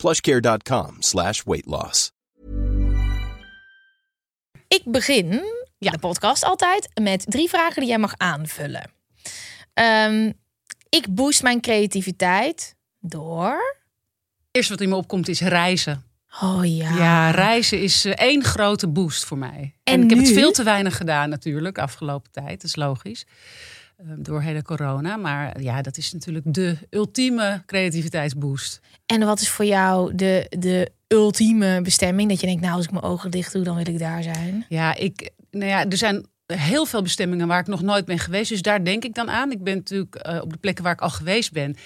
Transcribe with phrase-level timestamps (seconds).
[0.00, 2.12] plushcare.com slash weight loss.
[4.68, 5.42] Ik begin
[5.78, 8.90] de podcast altijd met drie vragen die jij mag aanvullen.
[9.74, 10.32] Ehm,
[10.88, 13.78] ik boost mijn creativiteit door...
[14.50, 16.04] Eerst wat in me opkomt is reizen.
[16.40, 16.96] Oh ja.
[16.96, 19.74] Ja, reizen is eh, één grote boost voor mij.
[19.84, 22.48] En, En ik heb het veel te weinig gedaan natuurlijk, afgelopen tijd.
[22.48, 23.26] Dat is logisch.
[24.00, 25.16] Eh, door hele corona.
[25.16, 28.80] Maar ja, dat is natuurlijk de ultieme creativiteitsboost.
[29.06, 32.28] En wat is voor jou de, de ultieme bestemming?
[32.28, 34.64] Dat je denkt, nou als ik mijn ogen dicht doe, dan wil ik daar zijn.
[34.68, 38.50] Ja, ik, nou ja, er zijn heel veel bestemmingen waar ik nog nooit ben geweest.
[38.50, 39.50] Dus daar denk ik dan aan.
[39.50, 41.76] Ik ben natuurlijk eh, op de plekken waar ik al geweest ben.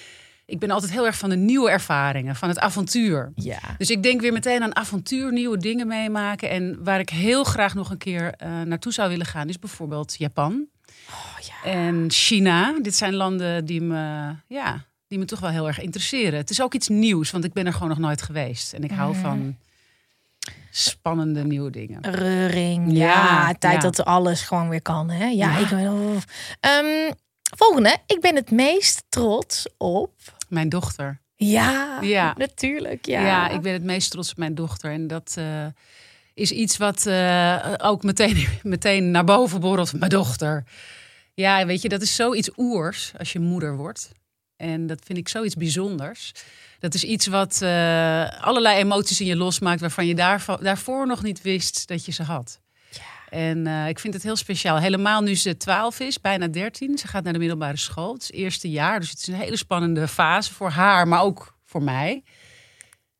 [0.45, 3.31] Ik ben altijd heel erg van de nieuwe ervaringen, van het avontuur.
[3.35, 3.59] Ja.
[3.77, 6.49] Dus ik denk weer meteen aan avontuur, nieuwe dingen meemaken.
[6.49, 10.15] En waar ik heel graag nog een keer eh, naartoe zou willen gaan, is bijvoorbeeld
[10.17, 10.67] Japan
[11.09, 11.71] Oh, ja.
[11.71, 12.79] en China.
[12.81, 16.39] Dit zijn landen die me, ja, die me toch wel heel erg interesseren.
[16.39, 18.73] Het is ook iets nieuws, want ik ben er gewoon nog nooit geweest.
[18.73, 19.21] En ik hou Mhm.
[19.21, 19.57] van
[20.71, 22.01] spannende nieuwe dingen.
[22.11, 22.91] Reuring.
[22.97, 22.97] Ja,
[23.47, 23.79] Ja, tijd ja.
[23.79, 25.09] dat alles gewoon weer kan.
[25.09, 25.25] Hè?
[25.25, 25.91] Ja, ik ben.
[25.91, 26.15] oh.
[26.59, 27.11] Ehm,
[27.57, 27.97] volgende.
[28.05, 30.11] Ik ben het meest trots op.
[30.49, 31.19] Mijn dochter.
[31.35, 32.33] Ja, Ja.
[32.37, 33.05] natuurlijk.
[33.05, 33.21] Ja.
[33.25, 33.49] Ja.
[33.49, 34.91] ik ben het meest trots op mijn dochter.
[34.91, 35.65] En dat eh,
[36.35, 39.93] is iets wat eh, ook meteen, meteen naar boven borrelt.
[39.93, 40.63] Mijn dochter.
[41.33, 44.11] Ja, weet je, dat is zoiets oers als je moeder wordt.
[44.57, 46.31] En dat vind ik zoiets bijzonders.
[46.79, 49.81] Dat is iets wat eh, allerlei emoties in je losmaakt...
[49.81, 52.59] waarvan je daarvo- daarvoor nog niet wist dat je ze had.
[53.29, 54.77] En eh, ik vind het heel speciaal.
[54.77, 56.97] Helemaal nu ze 12 is, bijna 13.
[56.97, 58.13] Ze gaat naar de middelbare school.
[58.13, 61.21] Het is het eerste jaar, dus het is een hele spannende fase voor haar, maar
[61.21, 62.23] ook voor mij.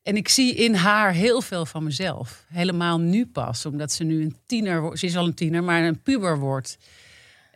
[0.06, 2.44] En ik zie in haar heel veel van mezelf.
[2.48, 4.98] Helemaal nu pas, omdat ze nu een tiener wordt.
[4.98, 6.78] Ze is al een tiener, maar een puber wordt.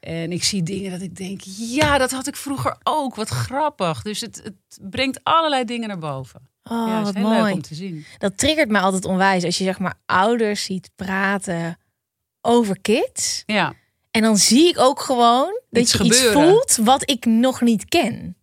[0.01, 3.15] En ik zie dingen dat ik denk, ja, dat had ik vroeger ook.
[3.15, 4.03] Wat grappig.
[4.03, 6.49] Dus het, het brengt allerlei dingen naar boven.
[6.65, 7.43] Oh, ja, het wat is heel mooi.
[7.43, 8.05] leuk om te zien.
[8.19, 11.79] Dat triggert me altijd onwijs als je zeg maar ouders ziet praten
[12.41, 13.43] over kids.
[13.47, 13.73] Ja,
[14.11, 17.85] En dan zie ik ook gewoon dat Iets je iets voelt wat ik nog niet
[17.85, 18.37] ken.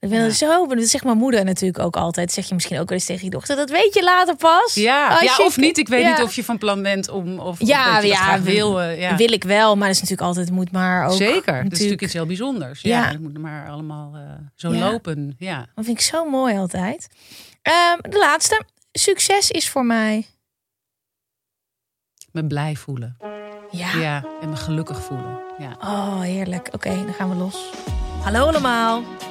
[0.00, 0.30] Ik ben Ja.
[0.30, 2.26] zo, dat zegt mijn moeder natuurlijk ook altijd.
[2.26, 3.56] Dat zeg je misschien ook wel eens tegen je dochter.
[3.56, 4.74] Dat weet je later pas.
[4.74, 5.08] ja.
[5.08, 5.78] Als ja je- of niet.
[5.78, 6.10] Ik weet Ja.
[6.10, 7.38] niet of je van plan bent om...
[7.38, 8.80] Of, Ja, dat je dat ja, wil.
[8.80, 9.16] eh, ja.
[9.16, 11.12] Wil ik wel, maar dat is natuurlijk altijd, het moet maar ook.
[11.16, 12.80] Zeker, dat is natuurlijk iets heel bijzonders.
[12.80, 13.08] Ja, Ja.
[13.10, 14.20] het moet maar allemaal eh,
[14.54, 14.90] zo Ja.
[14.90, 15.34] lopen.
[15.38, 15.58] Ja.
[15.74, 17.08] Dat vind ik zo mooi altijd.
[17.62, 18.62] Ehm, de laatste.
[18.92, 20.26] Succes is voor mij.
[22.32, 23.16] Me blij voelen.
[23.70, 23.92] Ja.
[23.94, 25.40] Ja, en me gelukkig voelen.
[25.58, 25.76] Ja.
[25.80, 26.68] Oh, heerlijk.
[26.72, 27.70] Oké, dan gaan we los.
[28.22, 29.02] Hallo allemaal.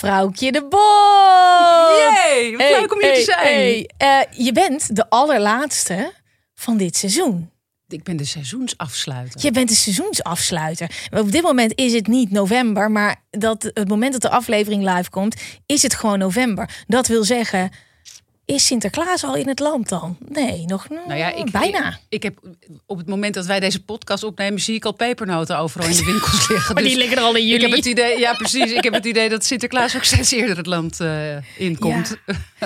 [0.00, 1.98] Vrouwtje de Bot!
[1.98, 3.38] Yay, wat leuk om hier te zijn.
[3.38, 3.90] hey.
[3.96, 6.12] Eh, je bent de allerlaatste
[6.54, 7.50] van dit seizoen.
[7.88, 9.40] Ik ben de seizoensafsluiter.
[9.42, 11.08] Je bent de seizoensafsluiter.
[11.10, 15.10] Op dit moment is het niet november, maar dat, het moment dat de aflevering live
[15.10, 16.84] komt, is het gewoon november.
[16.86, 17.70] Dat wil zeggen,
[18.54, 20.16] is Sinterklaas al in het land dan?
[20.28, 21.88] Nee, nog Nou ja, ik, bijna.
[21.88, 22.38] Ik, ik heb
[22.86, 26.04] op het moment dat wij deze podcast opnemen, zie ik al pepernoten overal in de
[26.12, 26.74] winkels liggen.
[26.74, 27.62] maar die Dus liggen er al in ik juli.
[27.62, 28.72] heb het idee, ja precies.
[28.72, 32.16] Ik heb het idee dat Sinterklaas ook steeds eerder het land eh inkomt.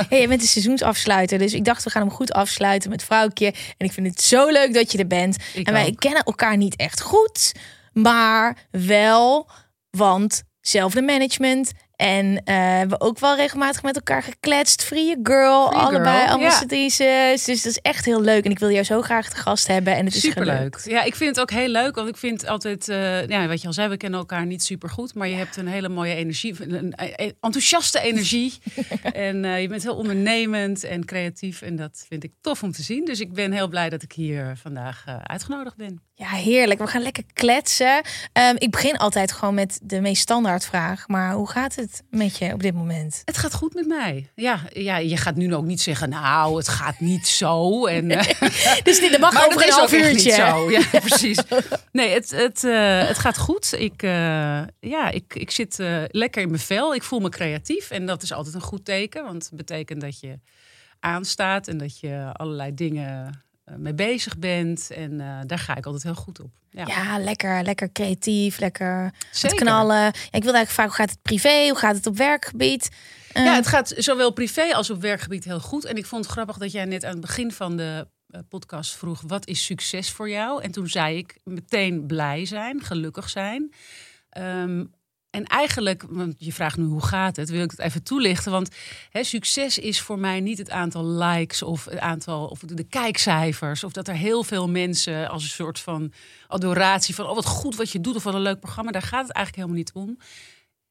[0.09, 3.47] Hey, je bent de seizoensafsluiter, dus ik dacht we gaan hem goed afsluiten met vrouwtje.
[3.77, 5.37] En ik vind het zo leuk dat je er bent.
[5.55, 6.01] Ik en wij ook.
[6.01, 7.53] kennen elkaar niet echt goed,
[7.93, 9.49] maar wel,
[9.91, 11.71] want zelfde management.
[11.97, 14.85] En eh, we hebben ook wel regelmatig met elkaar gekletst.
[14.85, 17.45] Free girl, Free allebei girl, ambassadrices.
[17.45, 18.45] Dus dat is echt heel leuk.
[18.45, 19.97] En ik wil jou zo graag te gast hebben.
[19.97, 20.81] En het is Superleuk.
[20.85, 21.95] Ja, ik vind het ook heel leuk.
[21.95, 24.89] Want ik vind altijd, eh, ja, wat je al zei, we kennen elkaar niet super
[24.89, 25.15] goed.
[25.15, 26.95] Maar je hebt een hele mooie energie, een,
[27.41, 28.53] enthousiaste energie.
[29.13, 31.63] en eh, je bent heel ondernemend en creatief.
[31.63, 33.05] En dat vind ik tof om te zien.
[33.05, 36.03] Dus ik ben heel blij dat ik hier vandaag uitgenodigd ben.
[36.17, 36.81] Ja, heerlijk.
[36.81, 38.03] We gaan lekker kletsen.
[38.33, 41.09] Ehm, ik begin altijd gewoon met de meest standaard vraag.
[41.09, 43.23] Maar hoe gaat het het met je op dit moment?
[43.25, 44.31] Het gaat goed met mij.
[44.35, 47.87] Ja, ja je gaat nu ook niet zeggen, nou, het gaat niet zo.
[47.87, 48.09] En,
[48.85, 50.31] dus dit mag maar over een half uurtje.
[50.31, 50.71] Zo.
[50.71, 51.39] Ja, precies.
[51.93, 53.73] Nee, het, het, uh, het gaat goed.
[53.79, 54.11] Ik, uh,
[54.81, 56.95] ja, ik, ik zit uh, lekker in mijn vel.
[56.95, 57.91] Ik voel me creatief.
[57.91, 59.25] En dat is altijd een goed teken.
[59.25, 60.39] Want het betekent dat je
[61.01, 63.44] aanstaat en dat je allerlei dingen
[63.77, 64.91] mee bezig bent.
[64.91, 65.17] En
[65.47, 66.51] daar ga ik altijd heel goed op.
[66.71, 69.13] Ja, ja lekker, lekker creatief, lekker
[69.55, 69.97] knallen.
[69.97, 71.69] Ja, ik wil eigenlijk vragen, hoe gaat het privé?
[71.69, 72.89] Hoe gaat het op werkgebied?
[73.33, 75.85] Ja, het gaat zowel privé als op werkgebied heel goed.
[75.85, 78.07] En ik vond het grappig dat jij net aan het begin van de
[78.49, 80.63] podcast vroeg: wat is succes voor jou?
[80.63, 83.75] En toen zei ik meteen blij zijn, gelukkig zijn.
[84.39, 84.94] Um,
[85.35, 88.53] en eigenlijk, want je vraagt nu hoe gaat het, wil ik het even toelichten.
[88.53, 88.69] Want
[89.11, 93.85] hè, succes is voor mij niet het aantal likes of het aantal of de kijkcijfers.
[93.85, 96.13] Of dat er heel veel mensen als een soort van
[96.49, 98.91] adoratie van oh wat goed wat je doet of wat een leuk programma.
[98.91, 100.19] Daar gaat het eigenlijk helemaal niet om.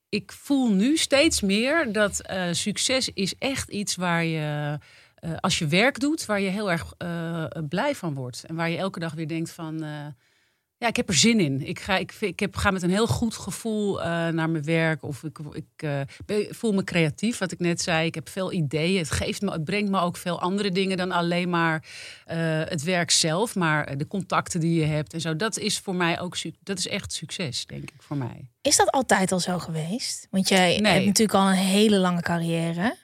[0.09, 4.79] Ik voel nu steeds meer dat uh, succes is echt iets waar je.
[5.19, 8.43] Uh, als je werk doet, waar je heel erg uh, blij van wordt.
[8.43, 9.83] En waar je elke dag weer denkt van
[10.83, 11.67] ja, ik heb er zin in.
[11.67, 15.03] Ik ga, ik, ik heb, ga met een heel goed gevoel uh, naar mijn werk.
[15.03, 18.05] Of ik, ik uh, voel me creatief, wat ik net zei.
[18.05, 18.97] Ik heb veel ideeën.
[18.97, 21.83] Het, geeft me, het brengt me ook veel andere dingen dan alleen maar
[22.31, 22.35] uh,
[22.65, 23.55] het werk zelf.
[23.55, 25.35] Maar de contacten die je hebt en zo.
[25.35, 28.49] Dat is voor mij ook dat is echt succes, denk ik, voor mij.
[28.61, 30.27] Is dat altijd al zo geweest?
[30.31, 30.91] Want jij nee.
[30.91, 32.97] hebt natuurlijk al een hele lange carrière.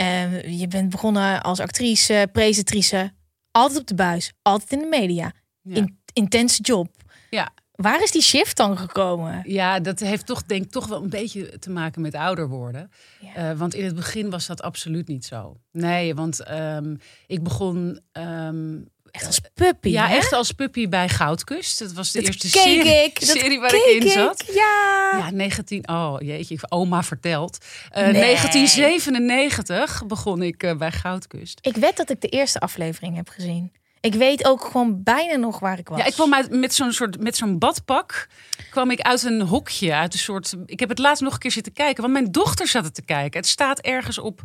[0.00, 3.12] Uh, je bent begonnen als actrice, presentatrice.
[3.50, 5.32] Altijd op de buis, altijd in de media.
[5.62, 5.76] Ja.
[5.76, 7.01] In, intense job.
[7.36, 7.52] Ja.
[7.72, 9.42] Waar is die shift dan gekomen?
[9.46, 12.90] Ja, dat heeft toch denk ik toch wel een beetje te maken met ouder worden.
[13.20, 13.50] Ja.
[13.50, 15.56] Uh, want in het begin was dat absoluut niet zo.
[15.70, 19.88] Nee, want um, ik begon um, Echt als puppy.
[19.88, 20.16] Ja, hè?
[20.16, 21.78] echt als puppy bij Goudkust.
[21.78, 24.42] Dat was de dat eerste keek serie, ik, serie waar keek ik in zat.
[24.42, 25.10] Ik, ja.
[25.18, 25.88] Ja, 19.
[25.88, 27.58] Oh jeetje, oma vertelt.
[27.96, 28.12] Uh, nee.
[28.12, 31.58] 1997 begon ik uh, bij Goudkust.
[31.62, 33.72] Ik weet dat ik de eerste aflevering heb gezien.
[34.02, 35.98] Ik weet ook gewoon bijna nog waar ik was.
[35.98, 38.26] Ja, ik kwam uit met zo'n soort met zo'n badpak.
[38.70, 40.54] kwam ik uit een hokje, uit een soort.
[40.66, 43.02] Ik heb het laatst nog een keer zitten kijken, want mijn dochter zat het te
[43.02, 43.40] kijken.
[43.40, 44.42] Het staat ergens op,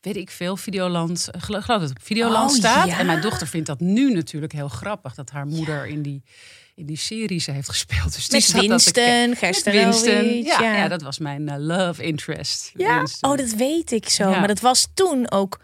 [0.00, 1.28] weet ik veel, Videoland.
[1.38, 2.86] Geloof dat het op Videoland Oh, staat.
[2.86, 2.98] ja.
[2.98, 6.22] En mijn dochter vindt dat nu natuurlijk heel grappig dat haar moeder in die
[6.74, 8.14] in die serie ze heeft gespeeld.
[8.14, 9.36] Dus die Met Winston.
[9.36, 9.72] Gersten
[10.42, 10.76] Ja, ja.
[10.76, 10.88] ja.
[10.88, 12.70] dat was mijn eh, love interest.
[12.76, 13.30] Ja, Winston.
[13.30, 14.30] oh, dat weet ik zo.
[14.30, 14.38] Ja.
[14.38, 15.60] Maar dat was toen ook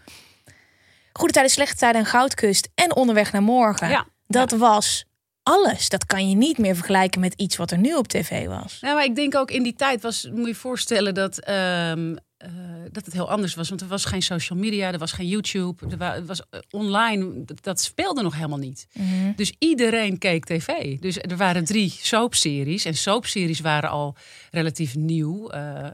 [1.13, 3.89] Goede Tijden, Slechte Tijden en Goudkust en Onderweg naar Morgen.
[3.89, 4.07] Ja.
[4.27, 5.05] Dat was
[5.43, 5.89] alles.
[5.89, 8.77] Dat kan je niet meer vergelijken met iets wat er nu op tv was.
[8.81, 12.15] Nou, maar ik denk ook in die tijd was, moet je je voorstellen dat, ehm,
[12.37, 12.49] eh,
[12.91, 13.69] dat het heel anders was.
[13.69, 17.45] Want er was geen social media, er was geen YouTube, er wa- was eh, online.
[17.61, 18.87] Dat, speelde nog helemaal niet.
[18.93, 19.31] Mhm.
[19.35, 20.97] Dus iedereen keek tv.
[20.99, 22.85] Dus er waren drie soapseries.
[22.85, 24.15] En soapseries waren al
[24.51, 25.49] relatief nieuw.
[25.49, 25.85] Eh,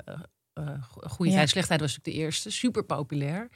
[1.08, 1.38] Goede Ja.
[1.38, 2.50] Tijd, Slechte Tijd was natuurlijk de eerste.
[2.52, 3.50] Super populair.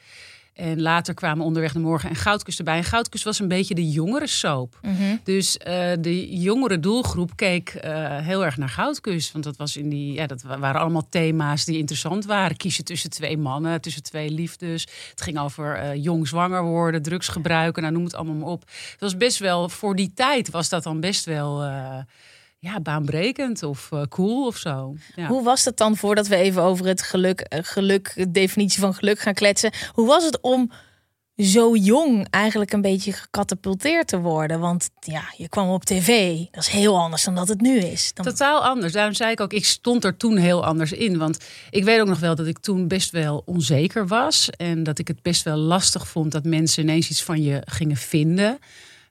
[0.59, 2.77] En later kwamen Onderweg naar Morgen en Goudkust erbij.
[2.77, 4.79] En Goudkust was een beetje de jongere soap.
[4.81, 5.15] Mhm.
[5.23, 9.31] Dus eh, de jongere doelgroep keek eh, heel erg naar Goudkust.
[9.31, 12.57] Want dat, was in die, ja, dat wa- waren allemaal thema's die interessant waren.
[12.57, 14.87] Kiezen tussen twee mannen, tussen twee liefdes.
[15.09, 17.81] Het ging over eh, jong zwanger worden, drugs gebruiken.
[17.81, 18.61] Nou, noem het allemaal maar op.
[18.91, 21.63] Het was best wel, voor die tijd was dat dan best wel...
[22.59, 24.95] ja, baanbrekend of eh, cool of zo.
[25.15, 25.27] Ja.
[25.27, 28.93] Hoe was dat dan voordat we even over het geluk, eh, geluk, de definitie van
[28.93, 29.71] geluk gaan kletsen?
[29.93, 30.71] Hoe was het om
[31.35, 34.59] zo jong eigenlijk een beetje gecatapulteerd te worden?
[34.59, 36.37] Want ja, je kwam op tv.
[36.51, 38.13] Dat is heel anders dan dat het nu is.
[38.13, 38.25] Dan...
[38.25, 38.93] Totaal anders.
[38.93, 41.17] Daarom zei ik ook, ik stond er toen heel anders in.
[41.17, 41.37] Want
[41.69, 44.49] ik weet ook nog wel dat ik toen best wel onzeker was.
[44.49, 47.97] En dat ik het best wel lastig vond dat mensen ineens iets van je gingen
[47.97, 48.59] vinden.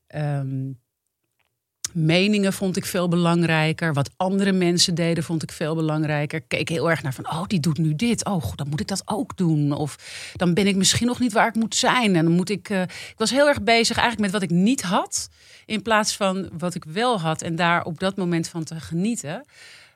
[0.06, 0.70] Ehm,
[1.94, 3.92] meningen vond ik veel belangrijker.
[3.92, 6.38] Wat andere mensen deden vond ik veel belangrijker.
[6.38, 8.24] Ik keek heel erg naar van, oh, die doet nu dit.
[8.24, 9.72] Oh, dan moet ik dat ook doen.
[9.72, 9.96] Of
[10.36, 12.16] dan ben ik misschien nog niet waar ik moet zijn.
[12.16, 12.68] En dan moet ik...
[12.70, 15.28] eh, ik was heel erg bezig eigenlijk met wat ik niet had.
[15.66, 17.42] In plaats van wat ik wel had.
[17.42, 19.44] En daar op dat moment van te genieten.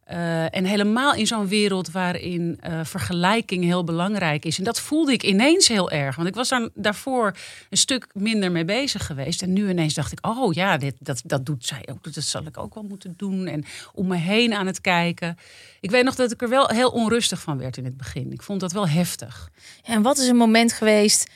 [0.04, 4.58] Eh, en helemaal in zo'n wereld waarin eh, vergelijking heel belangrijk is.
[4.58, 6.16] En dat voelde ik ineens heel erg.
[6.16, 7.36] Want ik was daar daarvoor
[7.70, 9.42] een stuk minder mee bezig geweest.
[9.42, 12.14] En nu ineens dacht ik, oh ja, dit, dat, dat doet zij ook.
[12.14, 13.46] Dat zal ik ook wel moeten doen.
[13.46, 15.38] En om me heen aan het kijken.
[15.80, 18.32] Ik weet nog dat ik er wel heel onrustig van werd in het begin.
[18.32, 19.50] Ik vond dat wel heftig.
[19.84, 21.30] En wat is een moment geweest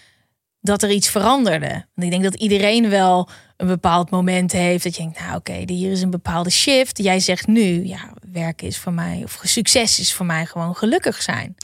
[0.67, 1.69] dat er iets veranderde?
[1.69, 5.63] Want ik denk dat iedereen wel een bepaald moment heeft dat je denkt, nou oké,
[5.67, 6.99] hier is een bepaalde shift.
[6.99, 11.23] Jij zegt nu, ja, werk is voor mij of succes is voor mij gewoon gelukkig
[11.23, 11.55] zijn.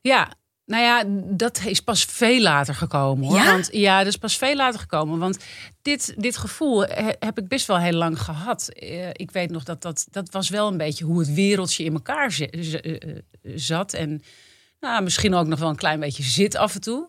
[0.00, 0.32] Ja,
[0.66, 1.04] Nou ja,
[1.36, 3.36] dat is pas veel later gekomen hoor.
[3.36, 3.50] Ja?
[3.50, 5.18] Want, ja, dat is pas veel later gekomen.
[5.18, 5.38] Want
[5.82, 8.68] dit, dit gevoel he- heb ik best wel heel lang gehad.
[8.68, 11.92] Eh, ik weet nog dat dat, dat was wel een beetje hoe het wereldje in
[11.92, 13.16] elkaar eh, eh,
[13.54, 13.92] zat.
[13.92, 14.22] En
[14.80, 17.08] nou, misschien ook nog wel een klein beetje zit af en toe.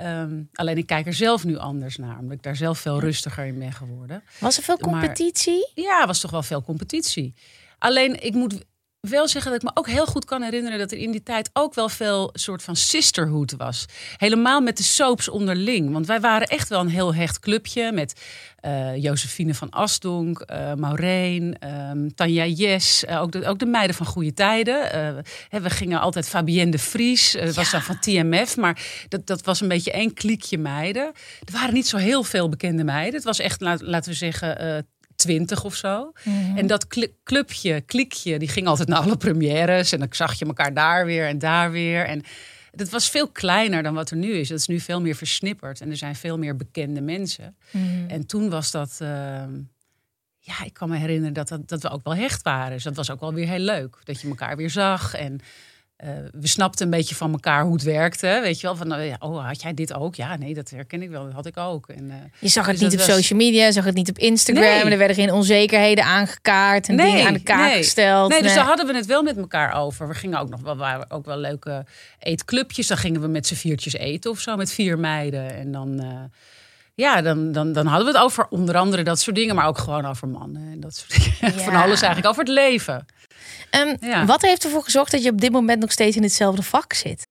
[0.00, 2.18] Ehm, alleen ik kijk er zelf nu anders naar.
[2.18, 4.22] Omdat ik daar zelf veel rustiger in ben geworden.
[4.40, 5.70] Was er veel Maar- competitie?
[5.74, 7.34] Ja, was toch wel veel competitie.
[7.78, 8.64] Alleen ik moet
[9.00, 11.50] wel zeggen dat ik me ook heel goed kan herinneren dat er in die tijd
[11.52, 13.84] ook wel veel soort van sisterhood was.
[14.16, 15.92] Helemaal met de soaps onderling.
[15.92, 18.20] Want wij waren echt wel een heel hecht clubje met
[18.60, 23.96] eh Josephine van Asdonk, eh Maureen, ehm, Tanja Jes, eh, ook, de, ook de meiden
[23.96, 24.86] van Goede Tijden.
[25.48, 29.60] Hè, we gingen altijd Fabienne de Vries, was dan van TMF, maar dat, dat was
[29.60, 31.02] een beetje één kliekje meiden.
[31.44, 33.14] Er waren niet zo heel veel bekende meiden.
[33.14, 34.86] Het was echt, laat- laten we zeggen,
[35.20, 36.12] twintig of zo.
[36.56, 39.92] En dat cl- clubje, klikje, die ging altijd naar alle premières.
[39.92, 42.04] En dan zag je elkaar daar weer en daar weer.
[42.06, 42.22] En
[42.70, 44.48] dat was veel kleiner dan wat er nu is.
[44.48, 45.80] Dat is nu veel meer versnipperd.
[45.80, 47.56] En er zijn veel meer bekende mensen.
[48.08, 48.98] En toen was dat...
[49.00, 49.52] ehm,
[50.38, 52.72] ja, ik kan me herinneren dat, dat, dat we ook wel hecht waren.
[52.72, 53.96] Dus dat was ook wel weer heel leuk.
[54.04, 55.14] Dat je elkaar weer zag.
[55.14, 55.40] En
[56.00, 58.38] eh, we snapten een beetje van elkaar hoe het werkte.
[58.42, 60.14] Weet je wel, van, ja, oh, had jij dit ook?
[60.14, 61.24] Ja, nee, dat herken ik wel.
[61.24, 61.88] Dat had ik ook.
[61.88, 64.08] En, eh, Je zag het Dus niet op was- social media, je zag het niet
[64.10, 64.64] op Instagram.
[64.64, 64.84] Nee.
[64.84, 67.76] Er werden geen onzekerheden aangekaart en dingen aan de kaak nee.
[67.76, 68.30] gesteld.
[68.30, 70.08] Nee, dus daar hadden we het wel met elkaar over.
[70.08, 71.84] We gingen ook nog wel, waren ook wel leuke
[72.18, 72.86] eetclubjes.
[72.86, 75.54] Dan gingen we met z'n viertjes eten of zo, met vier meiden.
[75.54, 76.06] En dan, eh,
[76.94, 79.78] ja, dan, dan, dan hadden we het over onder andere dat soort dingen, maar ook
[79.78, 81.58] gewoon over mannen en dat soort dingen.
[81.58, 81.64] Ja.
[81.64, 83.06] Van alles eigenlijk, over het leven.
[83.70, 84.24] Ehm, Ja.
[84.26, 87.26] Wat heeft ervoor gezorgd dat je op dit moment nog steeds in hetzelfde vak zit?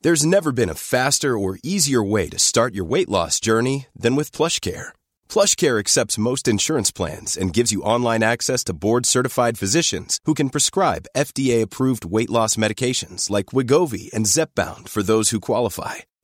[0.00, 4.16] There's never been a faster or easier way to start your weight loss journey than
[4.16, 4.92] with PlushCare.
[5.28, 10.48] PlushCare accepts most insurance plans and gives you online access to board-certified physicians who can
[10.50, 15.94] prescribe FDA-approved weight loss medications like Wigovi and Zepbound for those who qualify.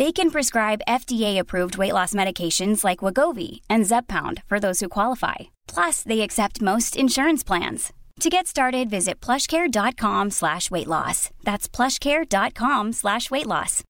[0.00, 5.34] They can prescribe FDA-approved weight loss medications like Wagovi and Zepbound for those who qualify.
[5.66, 7.92] Plus, they accept most insurance plans.
[8.20, 11.28] To get started, visit plushcare.com slash weight loss.
[11.44, 13.82] That's plushcare.com slash weight loss.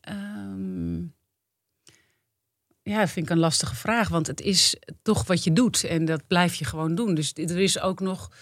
[0.00, 0.98] Ehm,
[2.82, 4.08] ja, vind ik een lastige vraag.
[4.08, 5.84] Want het is toch wat je doet.
[5.84, 7.14] En dat blijf je gewoon doen.
[7.14, 8.32] Dus er is ook nog.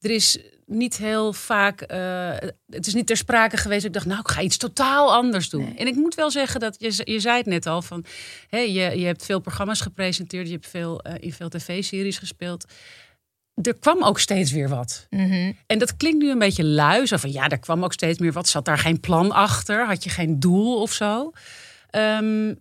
[0.00, 0.38] Er is
[0.72, 1.80] niet heel vaak.
[1.80, 2.30] eh,
[2.70, 3.84] het is niet ter sprake geweest.
[3.84, 5.76] Ik dacht, nou, ik ga iets totaal anders doen.
[5.76, 8.04] En ik moet wel zeggen dat je, je zei het net al van.
[8.48, 10.46] Hè, je, je hebt veel programma's gepresenteerd.
[10.46, 12.64] Je hebt veel, eh, in veel tv-series gespeeld.
[13.62, 15.06] Er kwam ook steeds weer wat.
[15.66, 17.06] En dat klinkt nu een beetje lui.
[17.06, 18.48] Zo van ja, er kwam ook steeds meer wat.
[18.48, 19.86] Zat daar geen plan achter?
[19.86, 21.32] Had je geen doel of zo?
[21.90, 22.54] Ehm,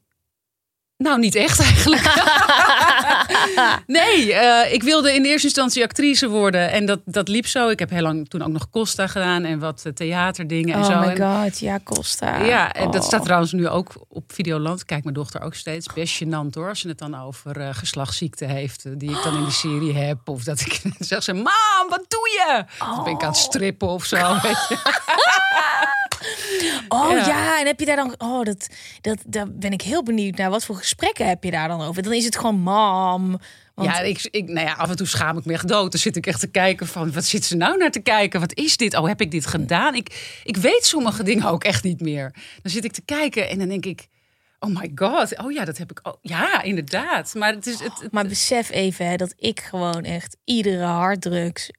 [1.02, 2.14] nou, niet echt eigenlijk.
[3.88, 6.72] nee, eh, ik wilde in eerste instantie actrice worden.
[6.72, 7.70] En dat, dat liep zo.
[7.70, 10.86] Ik heb heel lang toen ook nog Costa gedaan en wat eh, theaterdingen en oh
[10.86, 11.00] zo.
[11.00, 12.38] my En- god, ja, Costa.
[12.44, 13.08] ja, en dat Oh.
[13.08, 14.86] staat trouwens nu ook op Videoland.
[14.86, 15.94] Kijkt mijn dochter ook steeds.
[15.94, 19.00] Best gênant hoor, als ze het dan over eh geslachtsziekte heeft.
[19.00, 20.18] Die ik dan in die serie heb.
[20.30, 22.64] Of dat ik zeg ze, mam, wat doe je?
[22.80, 24.18] Dan ben ik aan het strippen of zo.
[26.88, 27.28] Oh ja.
[27.28, 27.60] Ja.
[27.60, 28.16] en heb je daar dan...
[28.18, 28.68] Oh, dat,
[29.02, 30.50] dat, daar ben ik heel benieuwd naar.
[30.50, 32.04] Wat voor gesprekken heb je daar dan over?
[32.04, 33.40] Dan is het gewoon mam.
[33.76, 35.92] Want, Ja, ik, ik, nou ja, af en toe schaam ik me echt dood.
[35.92, 38.40] Dan zit ik echt te kijken van, wat zit ze nou naar te kijken?
[38.40, 38.98] Wat is dit?
[38.98, 39.96] Oh, heb ik dit gedaan?
[39.96, 42.32] Ik, ik weet sommige dingen ook echt niet meer.
[42.62, 44.08] Dan zit ik te kijken en dan denk ik,
[44.60, 45.38] oh my god.
[45.38, 47.34] Oh ja, dat heb ik, oh, ja, inderdaad.
[47.36, 51.70] Maar het is, het, het- Maar besef even hè, dat ik gewoon echt iedere harddrugs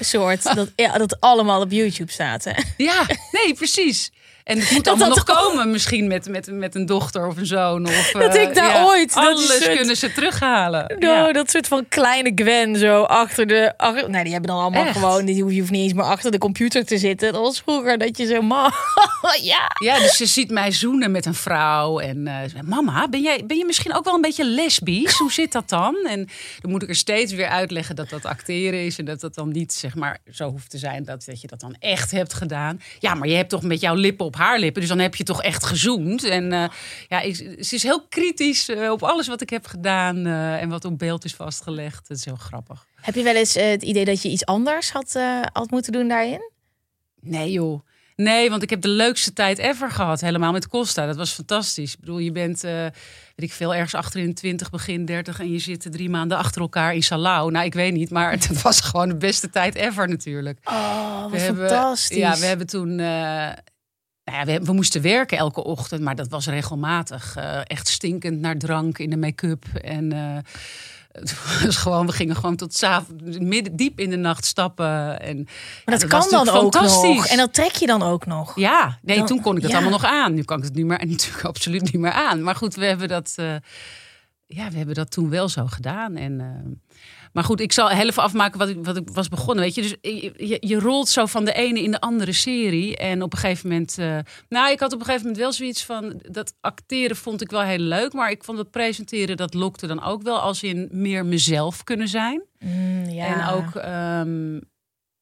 [0.00, 0.54] soort...
[0.54, 2.44] dat, ja, dat allemaal op YouTube staat.
[2.76, 4.10] Ja, nee, precies.
[4.44, 7.36] En het moet Dat allemaal dat nog komen, misschien met, met, met een dochter of
[7.36, 7.86] een zoon.
[7.86, 10.96] Of, Dat eh, ik daar ooit- dat Alles het- kunnen ze terughalen.
[10.98, 11.32] Nou, Ja.
[11.32, 13.72] dat soort van kleine Gwen zo achter de...
[13.76, 14.92] Achter, nee, die hebben dan allemaal Echt?
[14.98, 15.24] gewoon...
[15.24, 17.32] Die hoef je hoeft niet eens meer achter de computer te zitten.
[17.32, 18.42] Dat was vroeger dat je zo...
[18.42, 18.72] Ma,
[19.42, 19.70] ja.
[19.84, 21.98] Ja, dus ze ziet mij zoenen met een vrouw.
[21.98, 25.18] En eh, zegt, mama, ben, jij, ben je misschien ook wel een beetje lesbisch?
[25.18, 25.96] Hoe zit dat dan?
[26.08, 26.28] En
[26.60, 28.98] dan moet ik er steeds weer uitleggen dat dat acteren is.
[28.98, 31.60] En dat dat dan niet zeg maar, zo hoeft te zijn dat, dat je dat
[31.60, 32.80] dan echt hebt gedaan.
[32.98, 34.80] Ja, maar je hebt toch met jouw lippen op haar lippen.
[34.80, 36.24] Dus dan heb je toch echt gezoend.
[36.24, 36.68] En eh,
[37.08, 40.68] ja, ik, ze is heel kritisch eh, op alles wat ik heb gedaan eh, en
[40.68, 42.08] wat op beeld is vastgelegd.
[42.08, 42.86] Dat is heel grappig.
[43.00, 45.18] Heb je wel eens het idee dat je iets anders had,
[45.52, 46.50] had moeten doen daarin?
[47.20, 47.80] Nee joh.
[48.16, 50.20] Nee, want ik heb de leukste tijd ever gehad.
[50.20, 51.06] Helemaal met Costa.
[51.06, 51.92] Dat was fantastisch.
[51.92, 52.92] Ik bedoel, je bent, weet
[53.36, 56.60] ik veel, ergens achter in de 20, begin 30 en je zit drie maanden achter
[56.60, 57.50] elkaar in Salau.
[57.50, 60.58] Nou, ik weet niet, maar het was gewoon de beste tijd ever natuurlijk.
[60.64, 62.16] Oh, we hebben, fantastisch.
[62.16, 63.00] Ja, we hebben toen.
[64.24, 67.36] Nou ja, we, we moesten werken elke ochtend, maar dat was regelmatig.
[67.36, 69.64] eh, echt stinkend naar drank in de make-up.
[69.74, 70.36] En eh,
[71.20, 75.20] het was gewoon, we gingen gewoon tot s'avonds, midden diep in de nacht stappen.
[75.20, 75.36] En,
[75.84, 76.72] maar dat, ja, kan dan ook nog.
[76.72, 77.28] fantastisch.
[77.28, 78.56] En dat trek je dan ook nog.
[78.58, 79.76] Ja, nee, Dan- toen kon ik dat ja.
[79.76, 80.34] allemaal nog aan.
[80.34, 82.42] Nu kan ik het niet meer, natuurlijk absoluut niet meer aan.
[82.42, 83.54] Maar goed, we hebben dat, eh,
[84.46, 86.16] ja, we hebben dat toen wel zo gedaan.
[86.16, 86.40] En,
[87.32, 89.64] maar goed, ik zal heel even afmaken wat ik, wat ik was begonnen.
[89.64, 92.96] Weet je, dus je, je, rolt zo van de ene in de andere serie.
[92.96, 94.18] En op een gegeven moment, eh,
[94.48, 97.60] nou, ik had op een gegeven moment wel zoiets van dat acteren vond ik wel
[97.62, 101.26] heel leuk, maar ik vond dat presenteren dat lokte dan ook wel als in meer
[101.26, 102.42] mezelf kunnen zijn.
[102.58, 103.26] Mm, ja.
[103.26, 104.56] En ook ehm,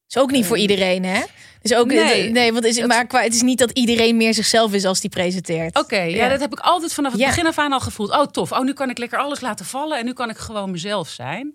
[0.08, 1.20] is ook niet voor iedereen, hè?
[1.62, 2.30] Dus ook, Nee.
[2.30, 5.00] nee, want het is, maar qua, het is niet dat iedereen meer zichzelf is als
[5.00, 5.78] die presenteert.
[5.78, 6.28] Oké, ja.
[6.28, 7.26] dat heb ik altijd vanaf het Ja.
[7.26, 8.10] begin af aan al gevoeld.
[8.10, 8.52] Oh, tof.
[8.52, 11.54] Oh, nu kan ik lekker alles laten vallen en nu kan ik gewoon mezelf zijn.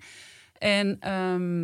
[0.63, 1.63] En ehm,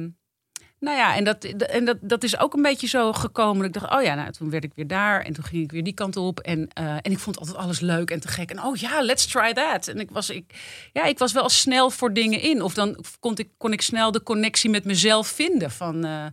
[0.79, 3.58] nou ja, en, dat, en dat, dat is ook een beetje zo gekomen.
[3.58, 5.72] dat Ik dacht, oh ja, nou, toen werd ik weer daar en toen ging ik
[5.72, 6.39] weer die kant op.
[6.39, 8.50] En, eh, en ik vond altijd alles leuk en te gek.
[8.50, 9.88] En oh ja, let's try that.
[9.88, 10.53] En ik was, ik,
[10.94, 12.62] ja, ik was wel snel voor dingen in.
[12.62, 15.72] Of dan kon ik, kon ik snel de connectie met mezelf vinden.
[15.72, 16.25] Van eh,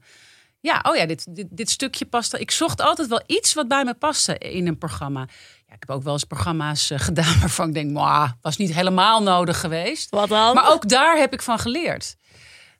[0.61, 2.35] ja, oh ja, dit, dit, dit stukje past.
[2.35, 5.20] Ik zocht altijd wel iets wat bij me paste in een programma.
[5.66, 8.75] Ja, ik heb ook wel eens programma's eh, gedaan waarvan ik denk, "Mwah, was niet
[8.75, 10.11] helemaal nodig geweest.
[10.11, 10.54] Wat dan?
[10.54, 12.16] Maar ook daar heb ik van geleerd.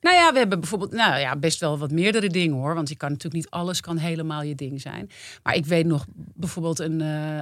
[0.00, 2.75] Nou ja, we hebben bijvoorbeeld nou ja, best wel wat meerdere dingen hoor.
[2.75, 5.11] Want je kan natuurlijk niet alles kan helemaal je ding zijn.
[5.43, 7.00] Maar ik weet nog bijvoorbeeld een.
[7.00, 7.41] eh,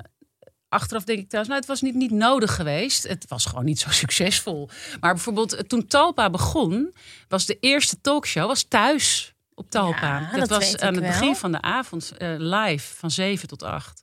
[0.68, 3.08] achteraf denk ik thuis, nou, het was niet, niet nodig geweest.
[3.08, 4.68] Het was gewoon niet zo succesvol.
[5.00, 6.94] Maar bijvoorbeeld eh, toen Talpa begon,
[7.28, 10.20] was de eerste talkshow was thuis op Talpa.
[10.20, 11.12] Ja, dat, dat was aan het wel.
[11.12, 14.02] begin van de avond eh, live van 7 tot 8.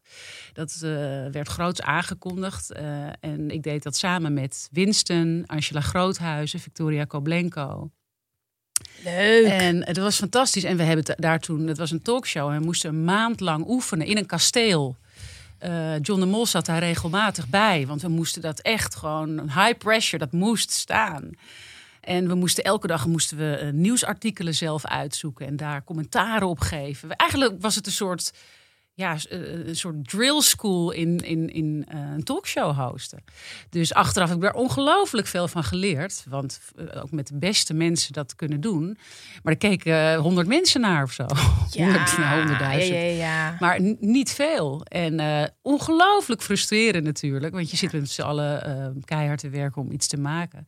[0.53, 0.77] Dat
[1.31, 2.71] werd groots aangekondigd.
[3.19, 7.91] en ik deed dat samen met Winston, Angela Groothuizen, Victoria Koblenko.
[9.03, 9.45] Leuk.
[9.45, 10.63] En het was fantastisch.
[10.63, 12.49] En we hebben daar toen, het was een talkshow.
[12.49, 14.97] En we moesten een maand lang oefenen in een kasteel.
[15.57, 17.87] Eh, John de Mol zat daar regelmatig bij.
[17.87, 21.29] Want we moesten dat echt gewoon, high pressure, dat moest staan.
[22.01, 26.59] En we moesten elke dag moesten we eh, nieuwsartikelen zelf uitzoeken en daar commentaren op
[26.59, 27.15] geven.
[27.15, 28.33] Eigenlijk was het een soort,
[28.93, 33.23] ja, s- eh, een soort drill school in, in, in eh, een talkshow hosten.
[33.69, 36.25] Dus achteraf heb ik daar ongelooflijk veel van geleerd.
[36.29, 38.97] Want eh, ook met de beste mensen dat kunnen doen.
[39.43, 41.25] Maar er keken honderd mensen naar of zo.
[41.77, 42.93] Honderd, nou, honderdduizend.
[42.97, 43.55] Ja, ja, ja.
[43.59, 44.81] Maar niet veel.
[44.83, 47.53] En eh, ongelooflijk frustrerend natuurlijk.
[47.53, 50.67] Want je zit met z'n allen eh, keihard te werken om iets te maken.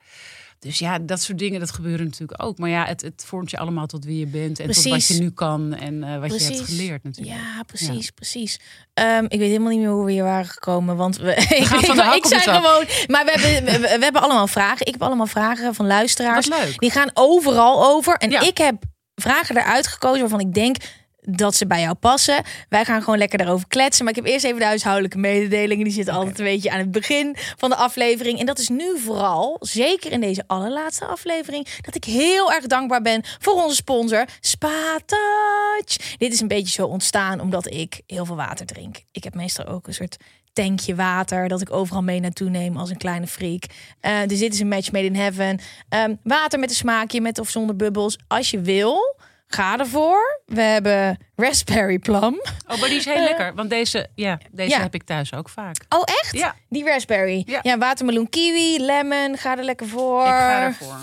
[0.63, 2.58] Dus ja, dat soort dingen, dat gebeuren natuurlijk ook.
[2.58, 4.60] Maar ja, het, het vormt je allemaal tot wie je bent.
[4.60, 5.73] En tot wat je nu kan.
[5.73, 7.36] En eh, wat je hebt geleerd natuurlijk.
[7.36, 8.60] Ja, precies, precies.
[8.93, 11.80] Ehm, ik weet helemaal niet meer hoe we hier waren gekomen, want we, ik, van
[12.13, 12.56] ik, de zei tak.
[12.56, 14.86] gewoon, maar we hebben, we, we hebben allemaal vragen.
[14.86, 16.47] Ik heb allemaal vragen van luisteraars.
[16.47, 16.80] Wat leuk.
[16.80, 18.15] Die gaan overal over.
[18.15, 18.41] En Ja.
[18.41, 18.76] ik heb
[19.15, 20.76] vragen eruit gekozen waarvan ik denk
[21.25, 22.43] dat ze bij jou passen.
[22.69, 24.05] Wij gaan gewoon lekker daarover kletsen.
[24.05, 25.83] Maar ik heb eerst even de huishoudelijke mededelingen.
[25.83, 28.39] Die zitten altijd een beetje aan het begin van de aflevering.
[28.39, 33.01] En dat is nu vooral, zeker in deze allerlaatste aflevering, dat ik heel erg dankbaar
[33.01, 36.15] ben voor onze sponsor Spa-Touch.
[36.17, 38.95] Dit is een beetje zo ontstaan omdat ik heel veel water drink.
[39.12, 40.17] Ik heb meestal ook een soort
[40.53, 43.63] tankje water dat ik overal mee naartoe neem als een kleine freak.
[43.99, 45.59] Eh, dus dit is een match made in heaven.
[45.89, 48.17] Ehm, water met een smaakje, met of zonder bubbels.
[48.27, 49.15] Als je wil,
[49.54, 50.42] ga ervoor.
[50.46, 52.42] We hebben raspberry plum.
[52.68, 53.54] Oh, maar die is heel lekker.
[53.56, 54.80] Want deze, ja, deze ja.
[54.82, 55.76] heb ik thuis ook vaak.
[55.89, 56.38] Oh, echt?
[56.38, 56.56] Ja.
[56.70, 57.44] Die raspberry.
[57.46, 57.78] Ja, Ja.
[57.78, 59.38] watermeloen kiwi, lemon.
[59.38, 60.22] Ga er lekker voor.
[60.22, 60.98] Ik ga ervoor.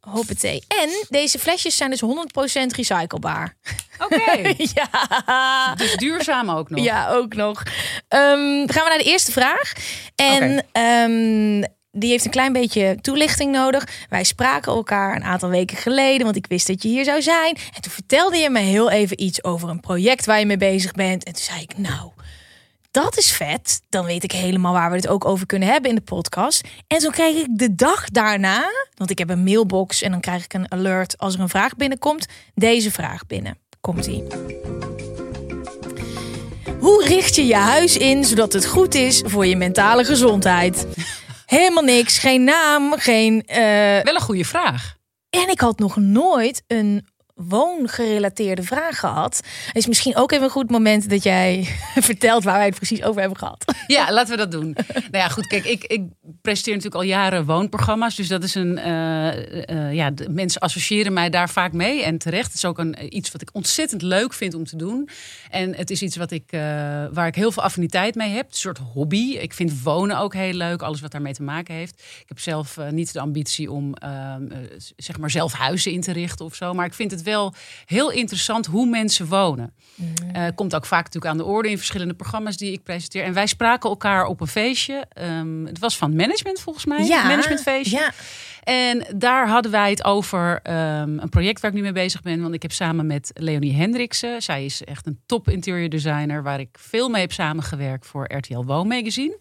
[0.00, 0.64] Hoppatee.
[0.68, 2.04] En deze flesjes zijn dus 100%
[2.76, 3.54] recyclebaar.
[3.98, 5.74] Oké, ja.
[5.74, 6.84] dus duurzaam ook nog.
[6.84, 7.62] Ja, ook nog.
[8.08, 9.72] Ehm, gaan we naar de eerste vraag.
[10.14, 10.62] En Oké.
[10.72, 14.06] ehm, die heeft een klein beetje toelichting nodig.
[14.08, 17.56] Wij spraken elkaar een aantal weken geleden, want ik wist dat je hier zou zijn.
[17.74, 20.92] En toen vertelde je me heel even iets over een project waar je mee bezig
[20.92, 21.24] bent.
[21.24, 22.10] En toen zei ik, nou,
[22.90, 23.80] dat is vet.
[23.88, 26.68] Dan weet ik helemaal waar we het ook over kunnen hebben in de podcast.
[26.86, 30.44] En toen kreeg ik de dag daarna, want ik heb een mailbox en dan krijg
[30.44, 33.58] ik een alert als er een vraag binnenkomt, deze vraag binnen.
[33.80, 34.24] Komt ie.
[36.78, 40.86] Hoe richt je je huis in zodat het goed is voor je mentale gezondheid?
[41.50, 43.42] Helemaal niks, geen naam, geen.
[43.46, 43.56] eh,
[44.02, 44.96] Wel een goede vraag.
[45.30, 47.06] En ik had nog nooit een
[47.48, 49.40] woongerelateerde vragen had.
[49.72, 51.68] Is misschien ook even een goed moment dat jij
[52.10, 53.64] vertelt waar wij het precies over hebben gehad.
[53.86, 54.76] Ja, laten we dat doen.
[54.92, 56.02] nou ja, goed, kijk, ik, ik
[56.42, 58.14] presenteer natuurlijk al jaren woonprogramma's.
[58.14, 58.78] Dus dat is een.
[58.78, 62.02] Uh, ja, de mensen associëren mij daar vaak mee.
[62.02, 62.46] En terecht.
[62.46, 65.08] Het is ook een, iets wat ik ontzettend leuk vind om te doen.
[65.50, 66.50] En het is iets wat ik,
[67.12, 68.46] waar ik heel veel affiniteit mee heb.
[68.46, 69.36] Een soort hobby.
[69.40, 70.82] Ik vind wonen ook heel leuk.
[70.82, 72.02] Alles wat daarmee te maken heeft.
[72.20, 74.46] Ik heb zelf niet de ambitie om ehm,
[74.96, 76.74] zeg maar zelf huizen in te richten of zo.
[76.74, 77.29] Maar ik vind het wel
[77.84, 79.72] heel interessant hoe mensen wonen.
[79.94, 80.54] Mm.
[80.54, 83.24] komt ook vaak natuurlijk aan de orde in verschillende programma's die ik presenteer.
[83.24, 85.06] En wij spraken elkaar op een feestje.
[85.12, 87.04] Ehm, het was van management volgens mij.
[87.06, 87.96] Ja, managementfeestje.
[87.96, 88.12] Ja.
[88.62, 92.42] En daar hadden wij het over um, een project waar ik nu mee bezig ben.
[92.42, 94.42] Want ik heb samen met Leonie Hendriksen.
[94.42, 96.42] Zij is echt een top interior designer.
[96.42, 99.38] Waar ik veel mee heb samengewerkt voor RTL Woon Magazine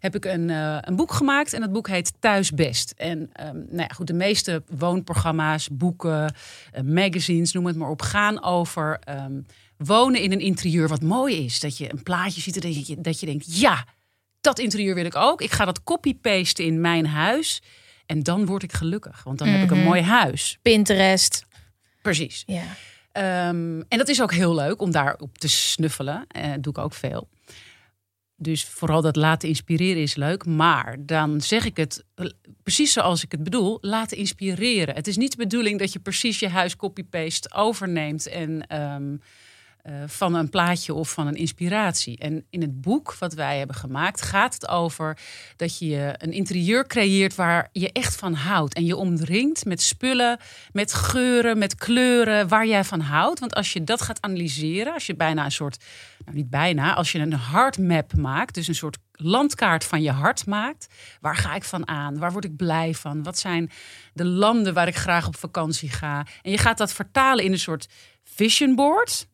[0.00, 1.52] heb ik een, uh, een boek gemaakt.
[1.52, 2.94] En dat boek heet Thuis Best.
[2.96, 6.34] En um, nou ja, goed, de meeste woonprogramma's, boeken,
[6.74, 11.44] uh, magazines, noem het maar op, gaan over um, wonen in een interieur wat mooi
[11.44, 11.60] is.
[11.60, 13.84] Dat je een plaatje ziet en dat je, dat je denkt, ja,
[14.40, 15.40] dat interieur wil ik ook.
[15.40, 17.62] Ik ga dat copy-pasten in mijn huis.
[18.06, 19.86] En dan word ik gelukkig, want dan heb ik een mhm.
[19.86, 20.58] mooi huis.
[20.62, 21.44] Pinterest.
[22.02, 22.42] Precies.
[22.46, 22.62] Ja.
[23.48, 26.26] Um, en dat is ook heel leuk om daarop te snuffelen.
[26.36, 27.28] Uh, doe ik ook veel.
[28.36, 30.46] Dus vooral dat laten inspireren is leuk.
[30.46, 32.04] Maar dan zeg ik het
[32.62, 33.78] precies zoals ik het bedoel.
[33.80, 34.94] Laten inspireren.
[34.94, 39.20] Het is niet de bedoeling dat je precies je huis copy-paste overneemt en um,
[39.88, 42.18] uh, van een plaatje of van een inspiratie.
[42.18, 45.18] En in het boek wat wij hebben gemaakt gaat het over
[45.56, 48.74] dat je een interieur creëert waar je echt van houdt.
[48.74, 50.38] En je omringt met spullen,
[50.72, 53.40] met geuren, met kleuren waar jij van houdt.
[53.40, 55.84] Want als je dat gaat analyseren, als je bijna een soort,
[56.24, 60.46] nou niet bijna, als je een heartmap maakt, dus een soort landkaart van je hart
[60.46, 60.86] maakt.
[61.20, 62.18] Waar ga ik van aan?
[62.18, 63.22] Waar word ik blij van?
[63.22, 63.70] Wat zijn
[64.12, 66.26] de landen waar ik graag op vakantie ga?
[66.42, 67.88] En je gaat dat vertalen in een soort
[68.24, 69.26] vision board.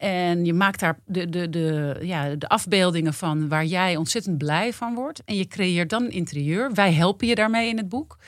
[0.00, 4.72] En je maakt daar de, de, de, ja, de afbeeldingen van waar jij ontzettend blij
[4.72, 5.22] van wordt.
[5.24, 6.72] En je creëert dan een interieur.
[6.74, 8.18] Wij helpen je daarmee in het boek.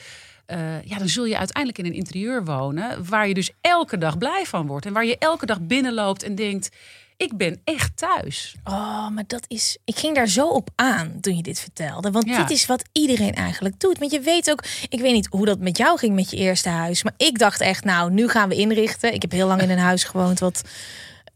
[0.47, 4.17] Uh, ja, dan zul je uiteindelijk in een interieur wonen waar je dus elke dag
[4.17, 4.85] blij van wordt.
[4.85, 6.69] En waar je elke dag binnenloopt en denkt,
[7.17, 8.55] ik ben echt thuis.
[8.63, 9.77] Oh, maar dat is.
[9.85, 12.11] Ik ging daar zo op aan toen je dit vertelde.
[12.11, 13.97] Want dit is wat iedereen eigenlijk doet.
[13.97, 16.69] Want je weet ook, ik weet niet hoe dat met jou ging met je eerste
[16.69, 17.03] huis.
[17.03, 19.13] Maar ik dacht echt, nou, nu gaan we inrichten.
[19.13, 20.61] Ik heb heel lang in een huis gewoond wat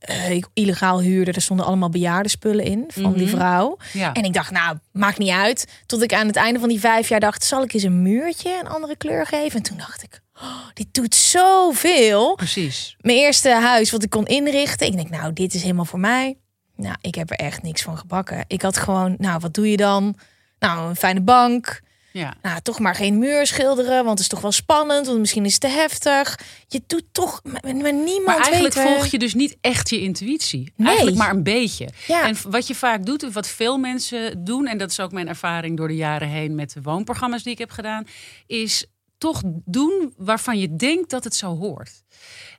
[0.10, 1.32] uh, ik illegaal huurde.
[1.32, 3.36] Er stonden allemaal bejaardenspullen in van die mhm.
[3.36, 3.78] vrouw.
[4.14, 5.68] En ik dacht, nou, maakt niet uit.
[5.86, 8.60] Tot ik aan het einde van die vijf jaar dacht, zal ik eens een muurtje
[8.60, 9.58] een andere kleur geven?
[9.58, 12.36] En toen dacht ik, oh, dit doet zoveel.
[12.36, 12.96] Precies.
[13.00, 14.88] Mijn eerste huis wat ik kon inrichten.
[14.88, 16.38] Ik denk, nou, dit is helemaal voor mij.
[16.76, 18.44] Nou, ik heb er echt niks van gebakken.
[18.48, 20.16] Ik had gewoon, nou, wat doe je dan?
[20.60, 21.82] Nou, een fijne bank.
[22.18, 22.34] Ja.
[22.42, 25.52] Nou, toch maar geen muur schilderen, want het is toch wel spannend, want misschien is
[25.52, 26.40] het te heftig.
[26.68, 30.74] Je doet toch, maar, niemand Maar eigenlijk volg je dus niet echt je intuïtie.
[30.76, 30.88] Nee.
[30.88, 31.90] Eigenlijk maar een beetje.
[32.08, 32.28] Ja.
[32.28, 35.78] En wat je vaak doet, wat veel mensen doen, en dat is ook mijn ervaring
[35.78, 38.08] door de jaren heen met de woonprogramma's die ik heb gedaan,
[38.48, 38.86] is
[39.18, 42.04] toch doen waarvan je denkt dat het zo hoort.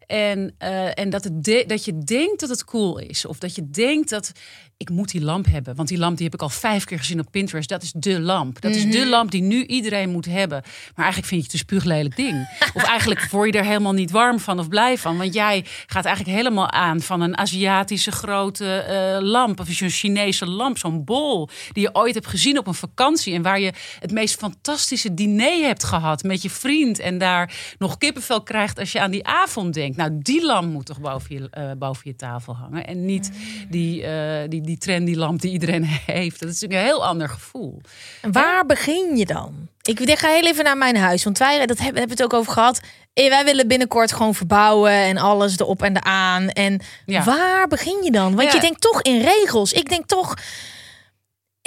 [0.06, 3.26] En, uh, en dat, het dat je denkt dat het cool is.
[3.26, 4.32] Of dat je denkt dat
[4.78, 5.74] ik moet die lamp hebben.
[5.74, 7.68] Want die lamp die heb ik al vijf keer gezien op Pinterest.
[7.68, 8.60] Dat is de lamp.
[8.60, 9.08] Dat is de mhm.
[9.08, 10.62] lamp die nu iedereen moet hebben.
[10.94, 12.48] Maar eigenlijk vind je het een spuuglelijk ding.
[12.74, 15.16] of eigenlijk word je er helemaal niet warm van of blij van.
[15.16, 18.86] Want jij gaat eigenlijk helemaal aan van een Aziatische grote
[19.20, 19.60] uh, lamp.
[19.60, 20.78] Of een Chinese lamp.
[20.78, 23.34] Zo'n bol die je ooit hebt gezien op een vakantie.
[23.34, 26.98] En waar je het meest fantastische diner hebt gehad met je vriend.
[26.98, 29.96] En daar nog kippenvel krijgt als je aan die avond denkt.
[29.96, 32.86] Nou, die lamp moet toch boven je, uh, boven je tafel hangen.
[32.86, 33.32] En niet
[33.68, 36.40] die, uh, die die trendy lamp die iedereen heeft.
[36.40, 37.80] Dat is natuurlijk een heel ander gevoel.
[38.22, 39.68] En waar begin je dan?
[39.82, 42.52] Ik ga heel even naar mijn huis, want wij dat hebben, hebben het ook over
[42.52, 42.80] gehad.
[43.12, 46.48] Eh, wij willen binnenkort gewoon verbouwen en alles erop en eraan.
[46.48, 46.80] En
[47.24, 48.34] waar begin je dan?
[48.34, 49.72] Want je denkt toch in regels.
[49.72, 50.34] Ik denk toch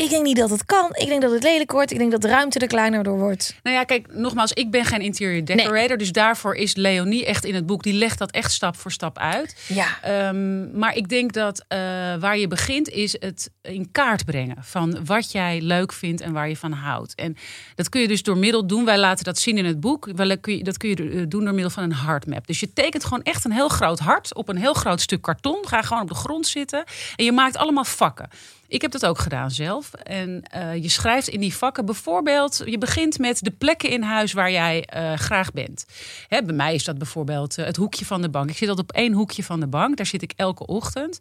[0.01, 0.89] ik denk niet dat het kan.
[0.93, 1.91] Ik denk dat het lelijk wordt.
[1.91, 3.55] Ik denk dat de ruimte er kleiner door wordt.
[3.63, 5.97] Nou ja, kijk, nogmaals, ik ben geen interior decorator.
[5.97, 7.83] Dus daarvoor is Leonie echt in het boek.
[7.83, 9.55] Die legt dat echt stap voor stap uit.
[9.67, 10.29] Ja.
[10.29, 11.77] Um, maar ik denk dat uh,
[12.19, 14.57] waar je begint is het in kaart brengen.
[14.59, 17.15] Van wat jij leuk vindt en waar je van houdt.
[17.15, 17.37] En
[17.75, 18.85] dat kun je dus door middel doen.
[18.85, 20.17] Wij laten dat zien in het boek.
[20.17, 22.47] Dat kun je eh, doen door middel van een heartmap.
[22.47, 25.67] Dus je tekent gewoon echt een heel groot hart op een heel groot stuk karton.
[25.67, 26.83] Ga gewoon op de grond zitten.
[27.15, 28.29] En je maakt allemaal vakken.
[28.71, 29.93] Ik heb dat ook gedaan zelf.
[29.93, 34.33] En uh, je schrijft in die vakken bijvoorbeeld, je begint met de plekken in huis
[34.33, 35.85] waar jij uh, graag bent.
[36.27, 38.49] Hè, bij mij is dat bijvoorbeeld uh, het hoekje van de bank.
[38.49, 39.97] Ik zit altijd op één hoekje van de bank.
[39.97, 41.19] Daar zit ik elke ochtend.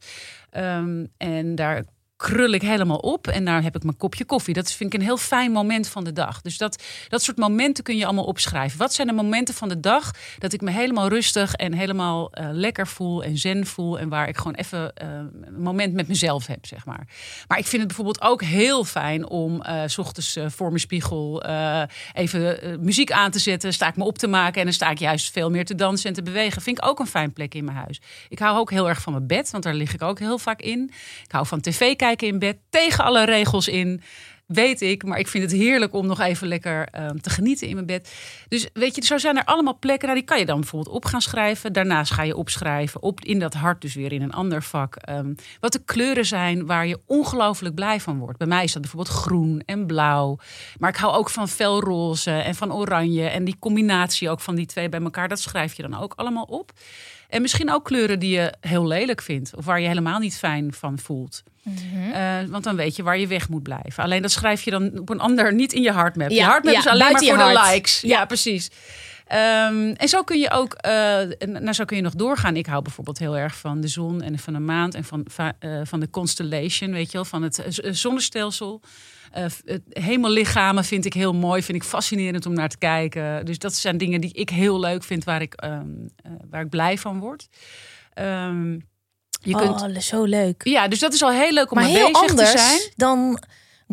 [0.56, 1.84] Um, en daar
[2.20, 4.54] krul ik helemaal op en daar heb ik mijn kopje koffie.
[4.54, 6.40] Dat vind ik een heel fijn moment van de dag.
[6.40, 8.78] Dus dat, dat soort momenten kun je allemaal opschrijven.
[8.78, 12.48] Wat zijn de momenten van de dag dat ik me helemaal rustig en helemaal uh,
[12.52, 16.46] lekker voel en zen voel en waar ik gewoon even uh, een moment met mezelf
[16.46, 17.06] heb, zeg maar.
[17.48, 21.44] Maar ik vind het bijvoorbeeld ook heel fijn om uh, s ochtends voor mijn spiegel
[22.12, 24.98] even muziek aan te zetten, sta ik me op te maken en dan sta ik
[24.98, 26.62] juist veel meer te dansen en te bewegen.
[26.62, 28.00] Vind ik ook een fijn plek in mijn huis.
[28.28, 30.62] Ik hou ook heel erg van mijn bed, want daar lig ik ook heel vaak
[30.62, 30.90] in.
[31.24, 34.02] Ik hou van tv kijken in bed, tegen alle regels in.
[34.46, 37.74] Weet ik, maar ik vind het heerlijk om nog even lekker um, te genieten in
[37.74, 38.14] mijn bed.
[38.48, 40.08] Dus weet je, zo zijn er allemaal plekken.
[40.08, 41.72] Nou, die kan je dan bijvoorbeeld op gaan schrijven.
[41.72, 44.96] Daarnaast ga je opschrijven, op, in dat hart dus weer in een ander vak.
[45.08, 48.38] Um, wat de kleuren zijn waar je ongelooflijk blij van wordt.
[48.38, 50.38] Bij mij is dat bijvoorbeeld groen en blauw.
[50.78, 53.26] Maar ik hou ook van felroze en van oranje.
[53.28, 56.44] En die combinatie ook van die twee bij elkaar, dat schrijf je dan ook allemaal
[56.44, 56.72] op.
[57.28, 59.56] En misschien ook kleuren die je heel lelijk vindt.
[59.56, 61.42] Of waar je helemaal niet fijn van voelt.
[61.62, 64.04] Mm want dan weet je waar je weg moet blijven.
[64.04, 66.30] Alleen dat schrijf je dan op een ander, niet in je hartmap.
[66.30, 68.00] Ja, je hartmap ja, is alleen maar voor de likes.
[68.00, 68.70] Ja, precies.
[69.32, 70.92] Um, en zo kun je ook, uh,
[71.46, 72.56] nou zo kun je nog doorgaan.
[72.56, 75.26] Ik hou bijvoorbeeld heel erg van de zon en van de maand en van,
[75.60, 78.80] uh, van de constellation, weet je wel, van het zonnestelsel.
[79.38, 79.44] Uh,
[79.88, 83.44] hemellichamen vind ik heel mooi, vind ik fascinerend om naar te kijken.
[83.44, 86.10] Dus dat zijn dingen die ik heel leuk vind, waar ik, um,
[86.50, 87.48] waar ik blij van word.
[88.14, 88.88] Um,
[89.40, 90.02] je oh, kunt...
[90.04, 90.60] zo leuk.
[90.64, 92.80] Ja, dus dat is al heel leuk om maar mee heel bezig anders te zijn.
[92.96, 93.42] dan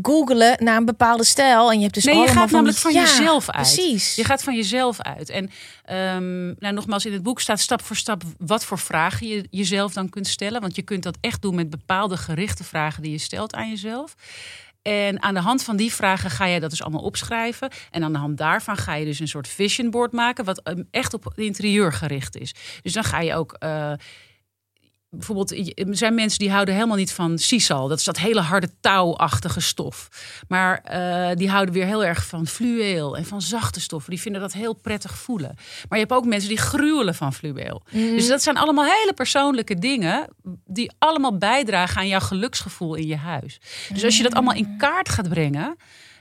[0.01, 1.71] googelen naar een bepaalde stijl.
[1.71, 3.73] En je hebt dus nee, je gaat namelijk van ja, jezelf uit.
[3.73, 4.15] Precies.
[4.15, 5.29] Je gaat van jezelf uit.
[5.29, 5.43] En
[6.13, 9.93] um, nou, nogmaals, in het boek staat stap voor stap wat voor vragen je jezelf
[9.93, 10.61] dan kunt stellen.
[10.61, 14.15] Want je kunt dat echt doen met bepaalde gerichte vragen die je stelt aan jezelf.
[14.81, 17.69] En aan de hand van die vragen ga je dat dus allemaal opschrijven.
[17.91, 20.83] En aan de hand daarvan ga je dus een soort vision board maken, wat ehm,
[20.91, 22.53] echt op het interieur gericht is.
[22.81, 23.55] Dus dan ga je ook.
[23.63, 23.91] Uh,
[25.17, 27.87] bijvoorbeeld, er zijn mensen die houden helemaal niet van sisal.
[27.87, 30.09] Dat is dat hele harde touwachtige stof.
[30.47, 34.09] Maar uh, die houden weer heel erg van fluweel en van zachte stoffen.
[34.09, 35.51] Die vinden dat heel prettig voelen.
[35.89, 37.81] Maar je hebt ook mensen die gruwelen van fluweel.
[37.91, 38.15] Mm.
[38.15, 40.27] Dus dat zijn allemaal hele persoonlijke dingen
[40.65, 43.59] die allemaal bijdragen aan jouw geluksgevoel in je huis.
[43.93, 45.77] Dus als je dat allemaal in kaart gaat brengen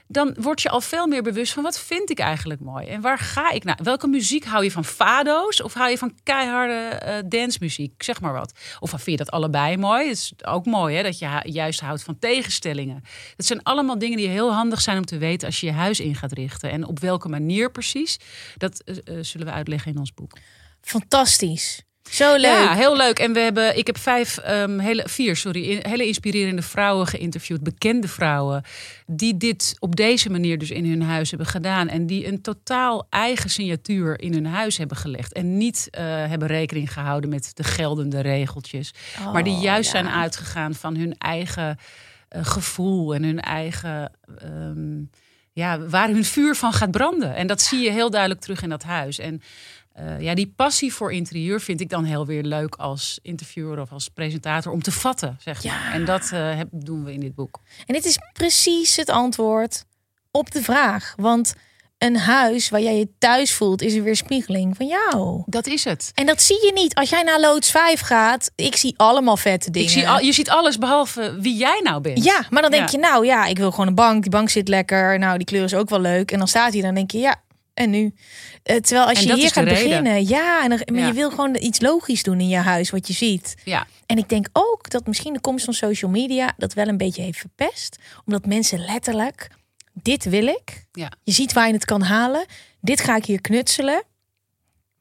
[0.07, 3.17] dan word je al veel meer bewust van wat vind ik eigenlijk mooi en waar
[3.17, 3.79] ga ik naar?
[3.83, 8.03] Welke muziek hou je van fado's of hou je van keiharde uh, dancemuziek?
[8.03, 8.51] Zeg maar wat.
[8.79, 10.07] Of vind je dat allebei mooi?
[10.07, 13.03] Het is ook mooi hè, dat je juist houdt van tegenstellingen.
[13.35, 15.99] Dat zijn allemaal dingen die heel handig zijn om te weten als je je huis
[15.99, 16.71] in gaat richten.
[16.71, 18.19] En op welke manier precies,
[18.57, 20.37] dat uh, zullen we uitleggen in ons boek.
[20.81, 21.86] Fantastisch.
[22.09, 22.63] Zo leuk.
[22.63, 23.19] Ja, heel leuk.
[23.19, 28.07] En we hebben, ik heb vijf, um, hele, vier, sorry, hele inspirerende vrouwen geïnterviewd, bekende
[28.07, 28.63] vrouwen,
[29.05, 31.87] die dit op deze manier dus in hun huis hebben gedaan.
[31.87, 35.33] En die een totaal eigen signatuur in hun huis hebben gelegd.
[35.33, 38.93] En niet uh, hebben rekening gehouden met de geldende regeltjes.
[39.19, 39.99] Oh, maar die juist ja.
[39.99, 41.77] zijn uitgegaan van hun eigen
[42.35, 44.11] uh, gevoel en hun eigen.
[44.43, 45.09] Um,
[45.57, 47.35] ja, waar hun vuur van gaat branden.
[47.35, 49.19] En dat zie je heel duidelijk terug in dat huis.
[49.19, 49.41] En
[49.99, 53.91] uh, ja, die passie voor interieur vind ik dan heel weer leuk als interviewer of
[53.91, 55.73] als presentator om te vatten, zeg maar.
[55.73, 55.93] Ja.
[55.93, 57.59] En dat uh, doen we in dit boek.
[57.85, 59.85] En dit is precies het antwoord
[60.31, 61.13] op de vraag.
[61.15, 61.53] Want
[61.97, 65.43] een huis waar jij je thuis voelt, is een weerspiegeling van jou.
[65.45, 66.11] Dat is het.
[66.13, 66.95] En dat zie je niet.
[66.95, 69.87] Als jij naar loods 5 gaat, ik zie allemaal vette dingen.
[69.87, 72.23] Ik zie al, je ziet alles behalve wie jij nou bent.
[72.23, 72.99] Ja, maar dan denk ja.
[72.99, 74.21] je, nou ja, ik wil gewoon een bank.
[74.21, 75.19] Die bank zit lekker.
[75.19, 76.31] Nou, die kleur is ook wel leuk.
[76.31, 77.41] En dan staat hij, dan denk je, ja,
[77.77, 78.03] en nu?
[78.03, 81.07] Uh, terwijl als je hier gaat beginnen, ja, en dan, maar ja.
[81.07, 83.55] je wil gewoon iets logisch doen in je huis, wat je ziet.
[83.63, 83.87] Ja.
[84.05, 87.21] En ik denk ook dat misschien de komst van social media dat wel een beetje
[87.21, 89.49] heeft verpest, omdat mensen letterlijk
[89.93, 90.85] dit wil ik.
[90.91, 91.11] Ja.
[91.23, 92.45] Je ziet waar je het kan halen.
[92.81, 94.03] Dit ga ik hier knutselen.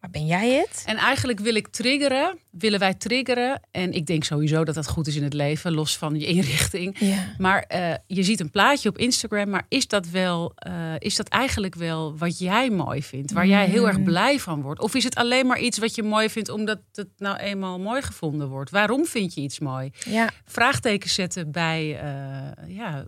[0.00, 0.82] Maar ben jij het?
[0.86, 3.60] En eigenlijk wil ik triggeren, willen wij triggeren.
[3.70, 6.96] En ik denk sowieso dat dat goed is in het leven, los van je inrichting.
[6.98, 7.34] Ja.
[7.38, 11.28] Maar uh, je ziet een plaatje op Instagram, maar is dat wel, uh, is dat
[11.28, 13.32] eigenlijk wel wat jij mooi vindt?
[13.32, 13.50] Waar mm.
[13.50, 14.80] jij heel erg blij van wordt?
[14.80, 18.02] Of is het alleen maar iets wat je mooi vindt omdat het nou eenmaal mooi
[18.02, 18.70] gevonden wordt?
[18.70, 19.90] Waarom vind je iets mooi?
[20.04, 20.30] Ja.
[20.44, 23.06] Vraagtekens zetten bij, uh, ja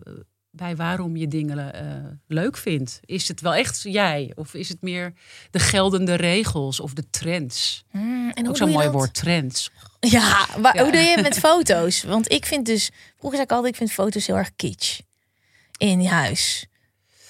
[0.51, 2.99] bij waarom je dingen uh, leuk vindt.
[3.05, 4.31] Is het wel echt jij?
[4.35, 5.13] Of is het meer
[5.51, 7.83] de geldende regels of de trends?
[7.91, 8.93] Mm, en Ook zo'n mooi dat?
[8.93, 9.71] woord, trends.
[9.99, 10.83] Ja, maar ja.
[10.83, 12.03] hoe doe je het met foto's?
[12.03, 14.99] Want ik vind dus, vroeger zei ik altijd, ik vind foto's heel erg kitsch
[15.77, 16.65] in je huis.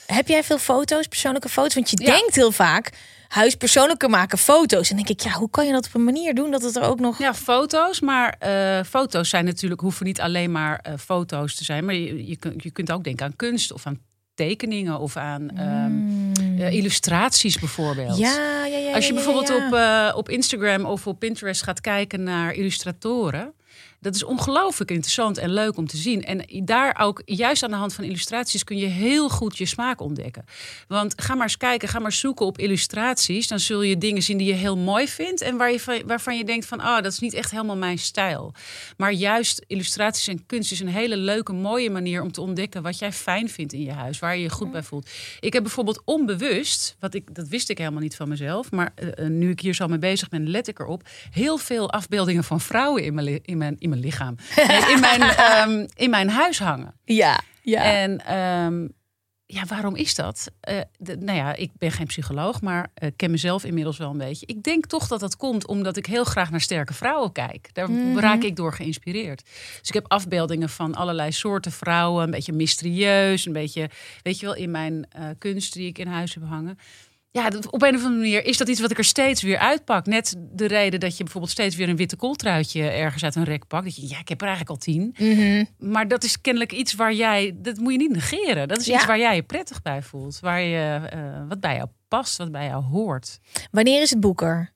[0.06, 1.74] Heb jij veel foto's, persoonlijke foto's?
[1.74, 2.06] Want je ja.
[2.06, 2.92] denkt heel vaak,
[3.30, 4.90] huis persoonlijker maken, foto's.
[4.90, 6.84] En denk ik, ja, hoe kan je dat op een manier doen dat het er
[6.84, 7.20] ook nog.
[7.20, 8.00] Ja, foto's.
[8.00, 11.86] Maar uh, foto's zijn natuurlijk, hoeven niet alleen maar uh, foto's te zijn.
[11.86, 14.00] Maar je, je, kunt, je kunt ook denken aan kunst of aan
[14.34, 18.18] tekeningen of aan um, uh, illustraties bijvoorbeeld.
[18.18, 18.94] Ja, ja, ja.
[18.94, 19.80] Als je bijvoorbeeld op,
[20.18, 23.54] op Instagram of op Pinterest gaat kijken naar illustratoren.
[24.00, 26.24] Dat is ongelooflijk interessant en leuk om te zien.
[26.24, 30.02] En daar ook, juist aan de hand van illustraties, kun je heel goed je smaak
[30.02, 30.46] ontdekken.
[30.88, 33.48] Want ga maar eens kijken, ga maar zoeken op illustraties.
[33.48, 35.42] Dan zul je dingen zien die je heel mooi vindt.
[35.42, 38.54] En waar je, waarvan je denkt van, oh, dat is niet echt helemaal mijn stijl.
[38.98, 43.00] Maar juist illustraties en kunst is een hele leuke, mooie manier om te ontdekken wat
[43.00, 44.20] jij fijn vindt in je huis.
[44.20, 45.10] Waar je je goed bij voelt.
[45.40, 48.72] Ik heb bijvoorbeeld onbewust, wat ik, dat wist ik helemaal niet van mezelf.
[48.72, 51.04] Maar uh, nu ik hier zo mee bezig ben, let ik erop.
[51.32, 54.36] Heel veel afbeeldingen van vrouwen in mijn, in mijn, mijn lichaam.
[54.94, 55.22] in, mijn,
[55.70, 56.94] um, in mijn huis hangen.
[57.04, 57.84] Ja, ja.
[57.84, 58.94] En um,
[59.52, 60.52] ja, waarom is dat?
[60.70, 64.18] Uh, de, nou ja, ik ben geen psycholoog, maar uh, ken mezelf inmiddels wel een
[64.18, 64.46] beetje.
[64.46, 67.70] Ik denk toch dat dat komt omdat ik heel graag naar sterke vrouwen kijk.
[67.74, 68.20] Daar mm.
[68.20, 69.44] raak ik door geïnspireerd.
[69.80, 73.90] Dus ik heb afbeeldingen van allerlei soorten vrouwen, een beetje mysterieus, een beetje,
[74.24, 76.78] weet je wel, in mijn uh, kunst die ik in huis heb hangen
[77.32, 80.06] ja, op een of andere manier is dat iets wat ik er steeds weer uitpak.
[80.06, 83.68] Net de reden dat je bijvoorbeeld steeds weer een witte kooltruitje ergens uit een rek
[83.68, 83.84] pakt.
[83.84, 85.16] Dat je, ja, ik heb er eigenlijk al tien.
[85.18, 85.66] Mhm.
[85.78, 88.68] Maar dat is kennelijk iets waar jij, dat moet je niet negeren.
[88.68, 90.40] Dat is iets waar jij je prettig bij voelt.
[90.40, 93.40] Waar je, uh, wat bij jou past, wat bij jou hoort.
[93.72, 94.74] Wanneer is het boek er?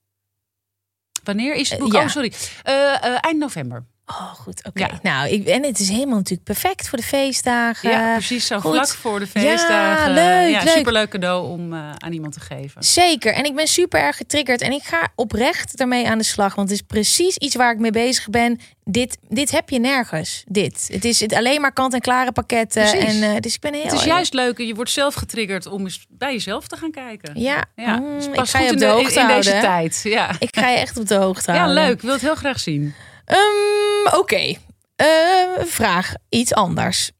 [1.23, 1.93] Wanneer is het boek?
[1.93, 2.05] Uh, ja.
[2.05, 2.33] Oh, sorry.
[2.67, 3.85] Uh, eind november.
[4.05, 4.65] Oh, goed.
[4.65, 4.83] Oké.
[4.83, 4.99] Okay.
[5.01, 7.89] Nou, ik, en het is helemaal natuurlijk perfect voor de feestdagen.
[7.89, 8.47] Ja, precies.
[8.47, 8.71] Zo goed.
[8.71, 10.13] vlak voor de feestdagen.
[10.13, 10.53] Ja, leuk.
[10.53, 10.73] Ja, leuk.
[10.75, 12.83] superleuk cadeau om uh, aan iemand te geven.
[12.83, 13.33] Zeker.
[13.33, 14.61] En ik ben super erg getriggerd.
[14.61, 16.55] En ik ga oprecht daarmee aan de slag.
[16.55, 18.59] Want het is precies iets waar ik mee bezig ben.
[18.83, 20.43] Dit, dit heb je nergens.
[20.47, 20.89] Dit.
[20.91, 22.89] Het is het alleen maar kant-en-klare pakketten.
[22.89, 23.21] Precies.
[23.21, 24.57] En, uh, dus ik ben heel het is juist leuk.
[24.57, 27.39] Je wordt zelf getriggerd om eens bij jezelf te gaan kijken.
[27.39, 27.63] Ja.
[27.75, 27.95] ja.
[27.95, 30.01] Mm, dus ik ga je goed op de in, hoogte in, deze tijd.
[30.03, 30.31] Ja.
[30.39, 31.83] Ik ga je echt op de hoogte ja, houden.
[31.83, 31.93] leuk.
[31.93, 32.93] Ik wil het heel graag zien.
[33.25, 34.17] Um, Oké.
[34.17, 34.57] Okay.
[34.97, 37.11] Uh, vraag iets anders.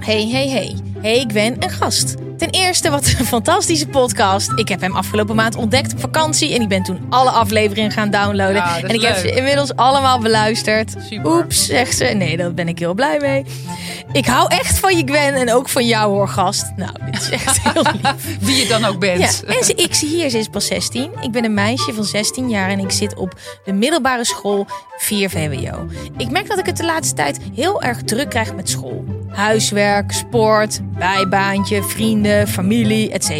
[0.00, 0.76] Hey, hey, hey.
[1.00, 2.14] Hey, ik ben een gast.
[2.38, 4.52] Ten eerste, wat een fantastische podcast.
[4.54, 6.54] Ik heb hem afgelopen maand ontdekt op vakantie.
[6.54, 8.54] En ik ben toen alle afleveringen gaan downloaden.
[8.54, 9.02] Ja, en ik leuk.
[9.02, 10.94] heb ze inmiddels allemaal beluisterd.
[11.08, 11.32] Super.
[11.32, 12.04] Oeps, zegt ze.
[12.04, 13.44] Nee, daar ben ik heel blij mee.
[14.12, 16.72] Ik hou echt van je Gwen en ook van jou hoor, gast.
[16.76, 18.38] Nou, dit is echt heel lief.
[18.40, 19.42] Wie je dan ook bent.
[19.46, 21.10] Ja, en ze, ik zie hier, ze is pas 16.
[21.20, 25.30] Ik ben een meisje van 16 jaar en ik zit op de middelbare school 4
[25.30, 25.86] VWO.
[26.16, 29.19] Ik merk dat ik het de laatste tijd heel erg druk krijg met school.
[29.30, 33.30] Huiswerk, sport, bijbaantje, vrienden, familie, etc.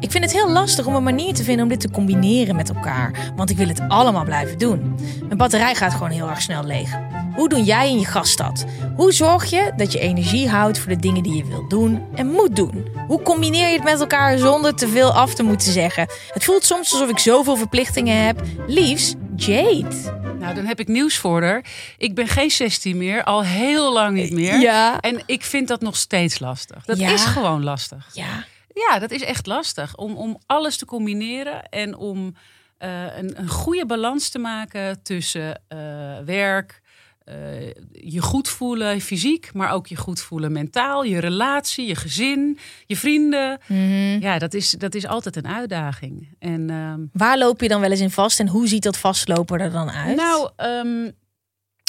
[0.00, 2.68] Ik vind het heel lastig om een manier te vinden om dit te combineren met
[2.68, 3.32] elkaar.
[3.36, 4.98] Want ik wil het allemaal blijven doen.
[5.24, 6.90] Mijn batterij gaat gewoon heel erg snel leeg.
[7.34, 8.64] Hoe doe jij in je gaststad?
[8.96, 12.26] Hoe zorg je dat je energie houdt voor de dingen die je wilt doen en
[12.26, 12.86] moet doen?
[13.06, 16.08] Hoe combineer je het met elkaar zonder te veel af te moeten zeggen?
[16.32, 18.42] Het voelt soms alsof ik zoveel verplichtingen heb.
[18.66, 20.34] Liefs, Jade.
[20.38, 21.64] Nou, dan heb ik nieuws voor haar.
[21.98, 24.58] Ik ben geen 16 meer, al heel lang niet meer.
[24.60, 25.00] Ja.
[25.00, 26.84] En ik vind dat nog steeds lastig.
[26.84, 27.10] Dat Ja.
[27.12, 28.08] is gewoon lastig.
[28.12, 28.44] Ja.
[28.74, 29.96] Ja, dat is echt lastig.
[29.96, 32.34] Om, om alles te combineren en om
[32.84, 35.78] uh, een, een goede balans te maken tussen uh,
[36.24, 36.80] werk,
[37.28, 42.58] uh, je goed voelen fysiek, maar ook je goed voelen mentaal, je relatie, je gezin,
[42.86, 43.60] je vrienden.
[43.66, 44.20] Mm -hmm.
[44.20, 46.28] Ja, dat is, dat is altijd een uitdaging.
[46.38, 49.60] En, um, Waar loop je dan wel eens in vast en hoe ziet dat vastlopen
[49.60, 50.16] er dan uit?
[50.16, 51.14] Nou, um,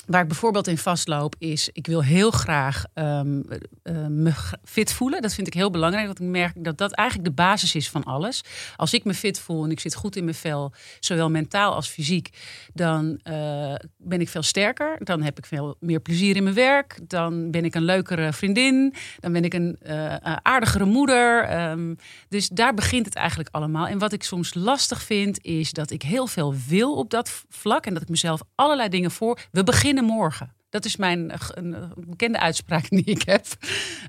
[0.07, 3.43] Waar ik bijvoorbeeld in vastloop is, ik wil heel graag um,
[3.83, 5.21] uh, me fit voelen.
[5.21, 8.03] Dat vind ik heel belangrijk, want ik merk dat dat eigenlijk de basis is van
[8.03, 8.43] alles.
[8.75, 11.87] Als ik me fit voel en ik zit goed in mijn vel, zowel mentaal als
[11.87, 12.29] fysiek,
[12.77, 14.97] dan uh, ben ik veel sterker.
[15.03, 16.99] Dan heb ik veel meer plezier in mijn werk.
[17.07, 18.93] Dan ben ik een leukere vriendin.
[19.19, 21.59] Dan ben ik een uh, aardigere moeder.
[21.69, 21.97] Um,
[22.29, 23.87] dus daar begint het eigenlijk allemaal.
[23.87, 27.85] En wat ik soms lastig vind, is dat ik heel veel wil op dat vlak
[27.85, 29.39] en dat ik mezelf allerlei dingen voor.
[29.51, 30.55] We beginnen morgen.
[30.69, 33.45] Dat is mijn een, een bekende uitspraak die ik heb.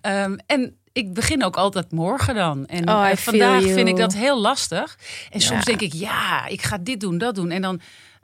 [0.02, 2.66] Um, en ik begin ook altijd morgen dan.
[2.66, 4.98] En oh, vandaag vind ik dat heel lastig.
[5.31, 7.50] En soms denk ik, ja, ik ga dit doen, dat doen.
[7.50, 7.81] En dan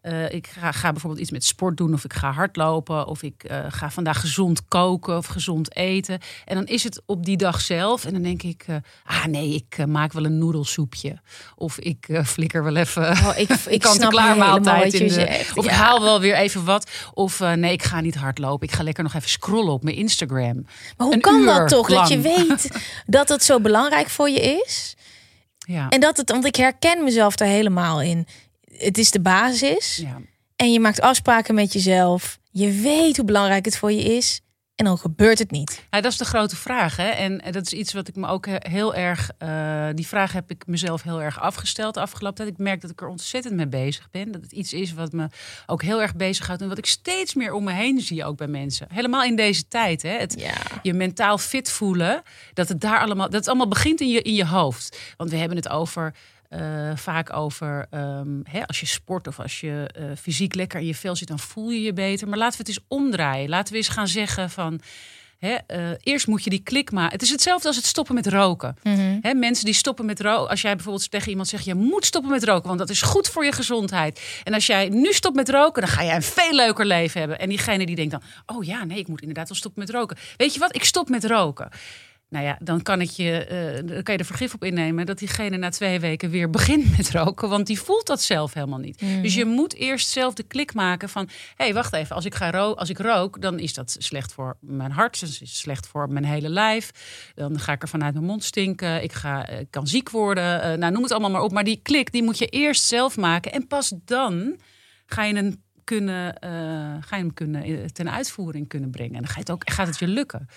[0.06, 3.44] uh, ik ga, ga, bijvoorbeeld iets met sport doen, of ik ga hardlopen, of ik
[3.50, 6.18] uh, ga vandaag gezond koken of gezond eten.
[6.44, 8.04] En dan is het op die dag zelf.
[8.04, 11.20] En dan denk ik, uh, ah nee, ik maak wel een noedelsoepje.
[11.56, 15.44] Of ik flikker wel even oh, ik, ik een kant-en-klaar maaltijd in de.
[15.54, 15.70] Of ja.
[15.70, 16.90] ik haal wel weer even wat.
[17.14, 18.68] Of nee, ik ga niet hardlopen.
[18.68, 20.64] Ik ga lekker nog even scrollen op mijn Instagram.
[20.96, 21.88] Maar hoe een kan dat toch?
[21.88, 22.00] lang.
[22.00, 22.70] Dat je weet
[23.06, 24.96] dat het zo belangrijk voor je is.
[25.58, 25.88] Ja.
[25.88, 28.26] En dat het, want ik herken mezelf daar helemaal in
[28.84, 29.96] het is de basis.
[29.96, 30.20] Ja.
[30.56, 32.38] En je maakt afspraken met jezelf.
[32.50, 34.40] Je weet hoe belangrijk het voor je is.
[34.74, 35.84] En dan gebeurt het niet.
[35.90, 36.96] Ja, dat is de grote vraag.
[36.96, 37.08] Hè?
[37.08, 39.30] En dat is iets wat ik me ook heel erg.
[39.38, 42.48] Uh, die vraag heb ik mezelf heel erg afgesteld de afgelopen tijd.
[42.48, 44.32] Ik merk dat ik er ontzettend mee bezig ben.
[44.32, 45.26] Dat het iets is wat me
[45.66, 46.62] ook heel erg bezighoudt.
[46.62, 48.86] En wat ik steeds meer om me heen zie, ook bij mensen.
[48.92, 50.02] Helemaal in deze tijd.
[50.02, 50.18] Hè?
[50.18, 50.54] Het, ja.
[50.82, 52.22] Je mentaal fit voelen.
[52.52, 53.26] Dat het daar allemaal.
[53.26, 54.98] Dat het allemaal begint in je, in je hoofd.
[55.16, 56.14] Want we hebben het over.
[56.54, 60.86] Eh, vaak over ehm, hè, als je sport of als je eh, fysiek lekker in
[60.86, 62.28] je vel zit, dan voel je je beter.
[62.28, 63.48] Maar laten we het eens omdraaien.
[63.48, 64.80] Laten we eens gaan zeggen van.
[65.38, 67.12] Hè, eh, eerst moet je die klik maken.
[67.12, 68.76] Het is hetzelfde als het stoppen met roken.
[69.20, 70.50] Hè, mensen die stoppen met roken.
[70.50, 73.28] Als jij bijvoorbeeld tegen iemand zegt: Je moet stoppen met roken, want dat is goed
[73.28, 74.40] voor je gezondheid.
[74.44, 77.38] En als jij nu stopt met roken, dan ga jij een veel leuker leven hebben.
[77.38, 80.16] En diegene die denkt dan: Oh ja, nee, ik moet inderdaad wel stoppen met roken.
[80.36, 80.74] Weet je wat?
[80.74, 81.68] Ik stop met roken.
[82.34, 85.18] Nou ja, dan kan, ik je, eh, dan kan je er vergif op innemen dat
[85.18, 87.48] diegene na twee weken weer begint met roken.
[87.48, 88.98] Want die voelt dat zelf helemaal niet.
[89.22, 92.34] Dus je moet eerst zelf de klik maken van: hé, hey, wacht even, als ik,
[92.34, 95.86] ga ro als ik rook, dan is dat slecht voor mijn hart, dan is slecht
[95.86, 96.90] voor mijn hele lijf.
[97.34, 100.62] Dan ga ik er vanuit mijn mond stinken, ik ga, eh, kan ziek worden.
[100.62, 101.52] eh, nou, noem het allemaal maar op.
[101.52, 103.52] Maar die klik, die moet je eerst zelf maken.
[103.52, 104.56] En pas dan
[105.06, 106.50] ga je een kunnen, eh,
[107.00, 109.14] ga je hem kunnen, eh, ten uitvoering kunnen brengen.
[109.14, 110.48] En dan ga je het ook, gaat het je lukken.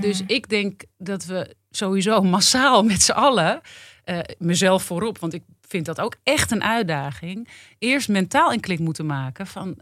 [0.00, 3.60] Dus ik denk dat we sowieso massaal met z'n allen,
[4.04, 8.78] eh, mezelf voorop, want ik vind dat ook echt een uitdaging, eerst mentaal een klik
[8.78, 9.78] moeten maken van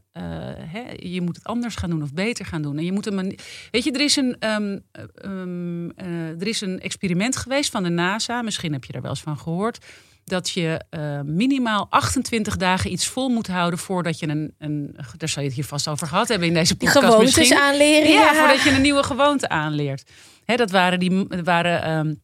[0.66, 2.78] hè, je moet het anders gaan doen of beter gaan doen.
[2.78, 3.38] En je moet een
[3.70, 7.88] Weet je, er is een, ehm, ehm, eh, er is een experiment geweest van de
[7.88, 9.86] NASA, misschien heb je daar wel eens van gehoord.
[10.24, 14.96] Dat je eh, minimaal 28 dagen iets vol moet houden voordat je een, een.
[15.16, 17.04] Daar zal je het hier vast over gehad hebben in deze podcast.
[17.04, 17.58] gewoontes misschien.
[17.58, 18.10] aanleren.
[18.10, 20.10] Ja, voordat je een nieuwe gewoonte aanleert.
[20.44, 22.14] Hè, dat waren, die, waren ehm,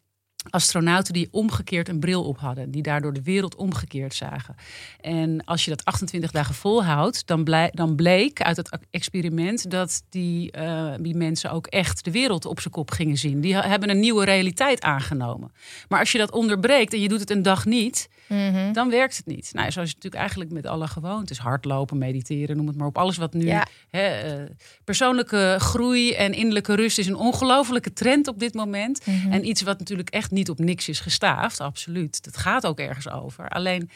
[0.51, 2.71] astronauten die omgekeerd een bril op hadden.
[2.71, 4.55] Die daardoor de wereld omgekeerd zagen.
[5.01, 10.03] En als je dat 28 dagen volhoudt, dan, blij, dan bleek uit het experiment dat
[10.09, 13.41] die, eh, die mensen ook echt de wereld op zijn kop gingen zien.
[13.41, 15.53] Die hebben een nieuwe realiteit aangenomen.
[15.89, 18.73] Maar als je dat onderbreekt en je doet het een dag niet, Mhm.
[18.73, 19.51] dan werkt het niet.
[19.53, 21.39] Nou, zo is het natuurlijk eigenlijk met alle gewoontes.
[21.39, 22.99] Hardlopen, mediteren, noem het maar op.
[22.99, 23.47] Alles wat nu...
[23.47, 23.67] Ja.
[23.91, 24.51] Hè, eh,
[24.85, 29.07] persoonlijke groei en innerlijke rust is een ongelofelijke trend op dit moment.
[29.07, 29.33] Mhm.
[29.33, 31.61] En iets wat natuurlijk echt niet op niks is gestaafd.
[31.61, 32.25] Absoluut.
[32.25, 33.49] Dat gaat ook ergens over.
[33.49, 33.91] Alleen...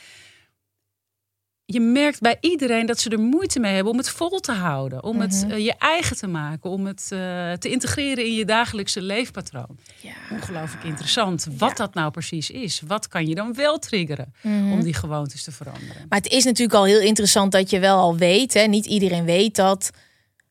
[1.64, 5.02] Je merkt bij iedereen dat ze er moeite mee hebben om het vol te houden.
[5.02, 5.50] Om het Mhm.
[5.52, 6.70] eh, je eigen te maken.
[6.70, 9.78] Om het eh, te integreren in je dagelijkse leefpatroon.
[10.00, 10.12] Ja.
[10.30, 11.46] Ongelooflijk interessant.
[11.58, 12.80] Wat dat nou precies is.
[12.86, 14.72] Wat kan je dan wel triggeren Mhm.
[14.72, 16.06] om die gewoontes te veranderen?
[16.08, 19.24] Maar het is natuurlijk al heel interessant dat je wel al weet, hè, niet iedereen
[19.24, 19.90] weet dat,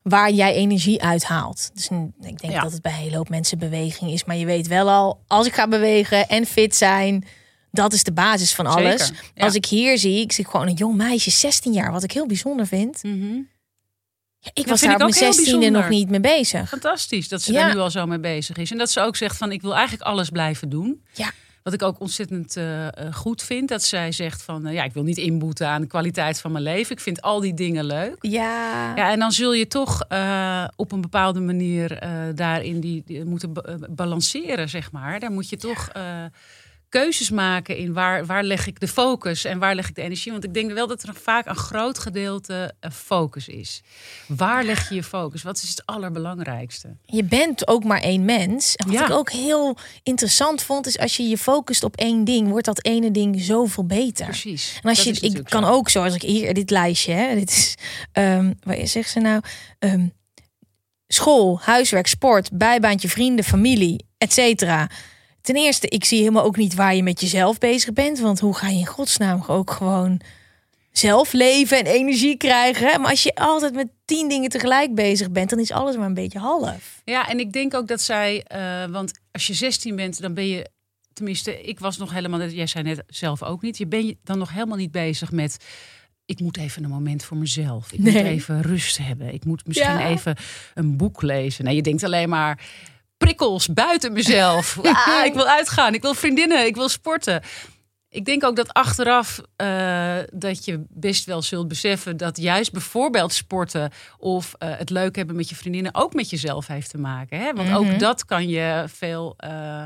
[0.01, 1.69] waar jij energie uithaalt.
[1.73, 1.87] Dus
[2.21, 2.61] ik denk Ja.
[2.61, 4.23] dat het bij een hele hoop mensen beweging is.
[4.23, 7.25] Maar je weet wel al, als ik ga bewegen en fit zijn,
[7.71, 9.05] dat is de basis van alles.
[9.05, 9.43] Zeker, ja.
[9.45, 12.27] Als ik hier zie, ik zie gewoon een jong meisje, 16 jaar, wat ik heel
[12.27, 13.03] bijzonder vind.
[13.03, 13.33] Mhm.
[14.39, 16.69] Ja, ik was daar op mijn heel 16e nog niet mee bezig.
[16.69, 18.71] Fantastisch dat ze daar nu al zo mee bezig is.
[18.71, 21.03] En dat ze ook zegt van ik wil eigenlijk alles blijven doen.
[21.13, 21.31] Ja.
[21.63, 23.69] Wat ik ook ontzettend eh, eh, goed vind.
[23.69, 26.63] Dat zij zegt van eh, ja, ik wil niet inboeten aan de kwaliteit van mijn
[26.63, 26.91] leven.
[26.91, 28.15] Ik vind al die dingen leuk.
[28.19, 30.01] Ja, Ja, en dan zul je toch
[30.75, 31.99] op een bepaalde manier
[32.35, 35.19] daarin die, die moeten ba- balanceren, zeg maar.
[35.19, 35.89] Daar moet je toch
[36.91, 40.31] keuzes maken in waar, waar leg ik de focus en waar leg ik de energie.
[40.31, 43.81] Want ik denk wel dat er vaak een groot gedeelte eh, focus is.
[44.27, 45.43] Waar leg je je focus?
[45.43, 46.95] Wat is het allerbelangrijkste?
[47.05, 48.75] je bent ook maar één mens.
[48.75, 49.05] En wat Ja.
[49.05, 52.85] ik ook heel interessant vond, is als je je focust op één ding, wordt dat
[52.85, 54.25] ene ding zoveel beter.
[54.25, 54.79] Precies.
[54.83, 55.69] En als Dat je, ik kan zo.
[55.69, 57.75] ook, zoals ik hier, dit lijstje, hè, dit is,
[58.63, 59.41] waar is- zegt ze nou?
[59.79, 60.07] Ehm,
[61.07, 64.89] school, huiswerk, sport, bijbaantje, vrienden, familie, et cetera.
[65.41, 68.19] Ten eerste, ik zie helemaal ook niet waar je met jezelf bezig bent.
[68.19, 70.21] Want hoe ga je in godsnaam ook gewoon
[70.91, 73.01] zelf leven en energie krijgen?
[73.01, 76.13] Maar als je altijd met tien dingen tegelijk bezig bent, dan is alles maar een
[76.13, 77.01] beetje half.
[77.05, 80.47] Ja, en ik denk ook dat zij, eh, want als je 16 bent, dan ben
[80.47, 80.69] je,
[81.13, 84.53] tenminste, ik was nog helemaal, jij zei net zelf ook niet, je bent dan nog
[84.53, 85.57] helemaal niet bezig met.
[86.25, 87.91] Ik moet even een moment voor mezelf.
[87.91, 89.33] Ik moet even rust hebben.
[89.33, 90.07] Ik moet misschien Ja.
[90.09, 90.35] even
[90.73, 91.65] een boek lezen.
[91.65, 92.63] Nee, je denkt alleen maar
[93.25, 94.77] prikkels buiten mezelf.
[94.83, 95.93] Ah, ik wil uitgaan.
[95.93, 96.65] Ik wil vriendinnen.
[96.65, 97.41] Ik wil sporten.
[98.09, 103.33] Ik denk ook dat achteraf eh, dat je best wel zult beseffen dat juist bijvoorbeeld
[103.33, 107.39] sporten of eh, het leuk hebben met je vriendinnen ook met jezelf heeft te maken.
[107.39, 107.53] Hè?
[107.53, 107.77] Want Mhm.
[107.77, 109.83] ook dat kan je veel eh,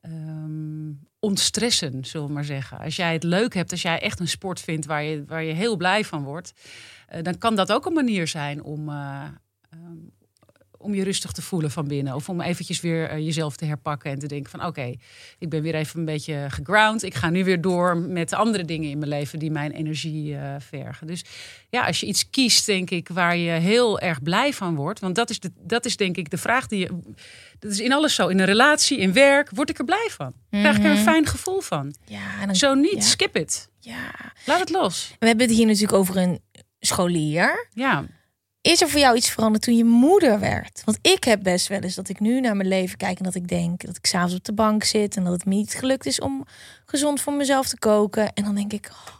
[0.00, 2.78] ehm, ontstressen, zullen we maar zeggen.
[2.78, 5.52] Als jij het leuk hebt, als jij echt een sport vindt waar je, waar je
[5.52, 6.52] heel blij van wordt,
[7.22, 9.22] dan kan dat ook een manier zijn om, eh,
[9.70, 9.96] ehm,
[10.84, 12.14] om je rustig te voelen van binnen.
[12.14, 14.94] Of om eventjes weer eh, jezelf te herpakken en te denken van oké,
[15.38, 17.02] ik ben weer even een beetje geground.
[17.02, 20.54] Ik ga nu weer door met andere dingen in mijn leven die mijn energie eh,
[20.58, 21.06] vergen.
[21.06, 21.24] Dus
[21.70, 25.00] ja, als je iets kiest, denk ik, waar je heel erg blij van wordt.
[25.00, 26.88] Want dat is, de, dat is denk ik de vraag die je...
[27.58, 28.28] Dat is in alles zo.
[28.28, 30.32] In een relatie, in werk, word ik er blij van?
[30.50, 31.94] Krijg ik er een fijn gevoel van?
[32.06, 33.00] Ja, en dan, Zo niet, ja.
[33.00, 33.68] skip it.
[33.80, 34.10] ja.
[34.46, 35.14] Laat het los.
[35.18, 36.40] We hebben het hier natuurlijk over een
[36.80, 37.68] scholier.
[37.72, 38.04] Ja,
[38.64, 40.82] Is er voor jou iets veranderd toen je moeder werd?
[40.84, 43.34] Want ik heb best wel eens dat ik nu naar mijn leven kijk en dat
[43.34, 46.06] ik denk dat ik s'avonds op de bank zit en dat het me niet gelukt
[46.06, 46.44] is om
[46.84, 48.32] gezond voor mezelf te koken.
[48.32, 49.14] En dan denk ik, oh,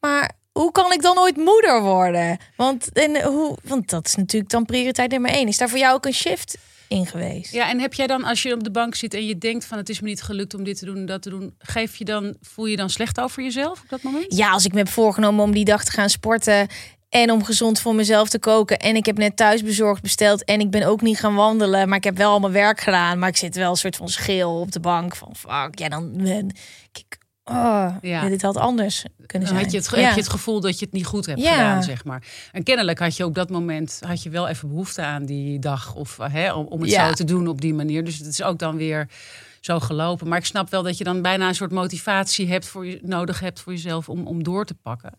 [0.00, 2.38] maar hoe kan ik dan ooit moeder worden?
[2.56, 5.48] Want, en hoe, want dat is natuurlijk dan prioriteit nummer één.
[5.48, 6.58] Is daar voor jou ook een shift
[6.88, 7.52] in geweest?
[7.52, 9.78] Ja, en heb jij dan, als je op de bank zit en je denkt van
[9.78, 12.04] het is me niet gelukt om dit te doen en dat te doen, geef je
[12.04, 14.36] dan, voel je dan slecht over jezelf op dat moment?
[14.36, 16.68] Ja, als ik me heb voorgenomen om die dag te gaan sporten
[17.10, 18.78] en om gezond voor mezelf te koken.
[18.78, 20.44] En ik heb net thuis bezorgd besteld.
[20.44, 21.88] En ik ben ook niet gaan wandelen.
[21.88, 23.18] Maar ik heb wel al mijn werk gedaan.
[23.18, 25.16] Maar ik zit wel een soort van schil op de bank.
[25.16, 26.50] Van fuck, ja, dan ben
[26.92, 27.18] ik.
[27.44, 28.28] Oh, ja.
[28.28, 29.60] dit had anders kunnen zijn.
[29.60, 29.96] Had je, het, ja.
[29.96, 31.50] heb je het gevoel dat je het niet goed hebt ja.
[31.50, 32.22] gedaan, zeg maar.
[32.52, 35.94] En kennelijk had je op dat moment had je wel even behoefte aan die dag.
[35.94, 38.04] Of hè, om, om het zo te doen op die manier.
[38.04, 39.08] Dus het is ook dan weer
[39.60, 40.28] zo gelopen.
[40.28, 43.40] Maar ik snap wel dat je dan bijna een soort motivatie hebt voor je, nodig
[43.40, 45.12] hebt voor jezelf om, om door te pakken.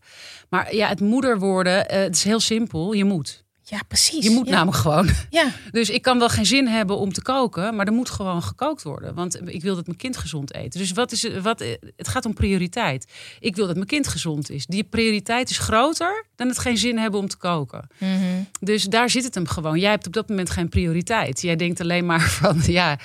[0.50, 2.94] Maar ja, het moeder worden, uh, het is heel simpel.
[2.94, 3.44] Je moet.
[3.64, 4.24] Ja, precies.
[4.24, 5.10] Je moet namelijk gewoon.
[5.30, 5.52] Ja.
[5.72, 8.84] Dus ik kan wel geen zin hebben om te koken, maar er moet gewoon gekookt
[8.84, 9.14] worden.
[9.14, 10.74] Want ik wil dat mijn kind gezond eet.
[10.74, 11.60] Dus wat is, wat,
[11.96, 13.12] het gaat om prioriteit.
[13.39, 14.66] Ik wil dat mijn kind gezond is.
[14.66, 17.88] Die prioriteit is groter dan het geen zin hebben om te koken.
[17.98, 18.48] Mm -hmm.
[18.60, 19.80] Dus daar zit het hem gewoon.
[19.80, 21.42] Jij hebt op dat moment geen prioriteit.
[21.42, 23.00] Jij denkt alleen maar van ja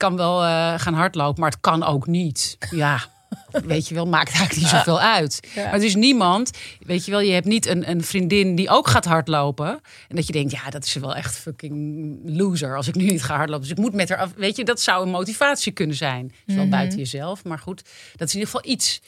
[0.00, 2.56] kan wel uh, gaan hardlopen, maar het kan ook niet.
[2.70, 3.00] Ja,
[3.64, 5.40] weet je wel, maakt eigenlijk niet zoveel uit.
[5.54, 5.62] Ja.
[5.64, 8.88] Maar er is niemand, weet je wel, je hebt niet een, een vriendin die ook
[8.88, 9.68] gaat hardlopen.
[10.08, 13.22] En dat je denkt, ja, dat is wel echt fucking loser als ik nu niet
[13.22, 13.62] ga hardlopen.
[13.62, 14.32] Dus ik moet met haar af.
[14.36, 16.32] Weet je, dat zou een motivatie kunnen zijn.
[16.46, 16.70] Is wel Mhm.
[16.72, 17.82] buiten jezelf, maar goed,
[18.16, 19.00] dat is in ieder geval iets.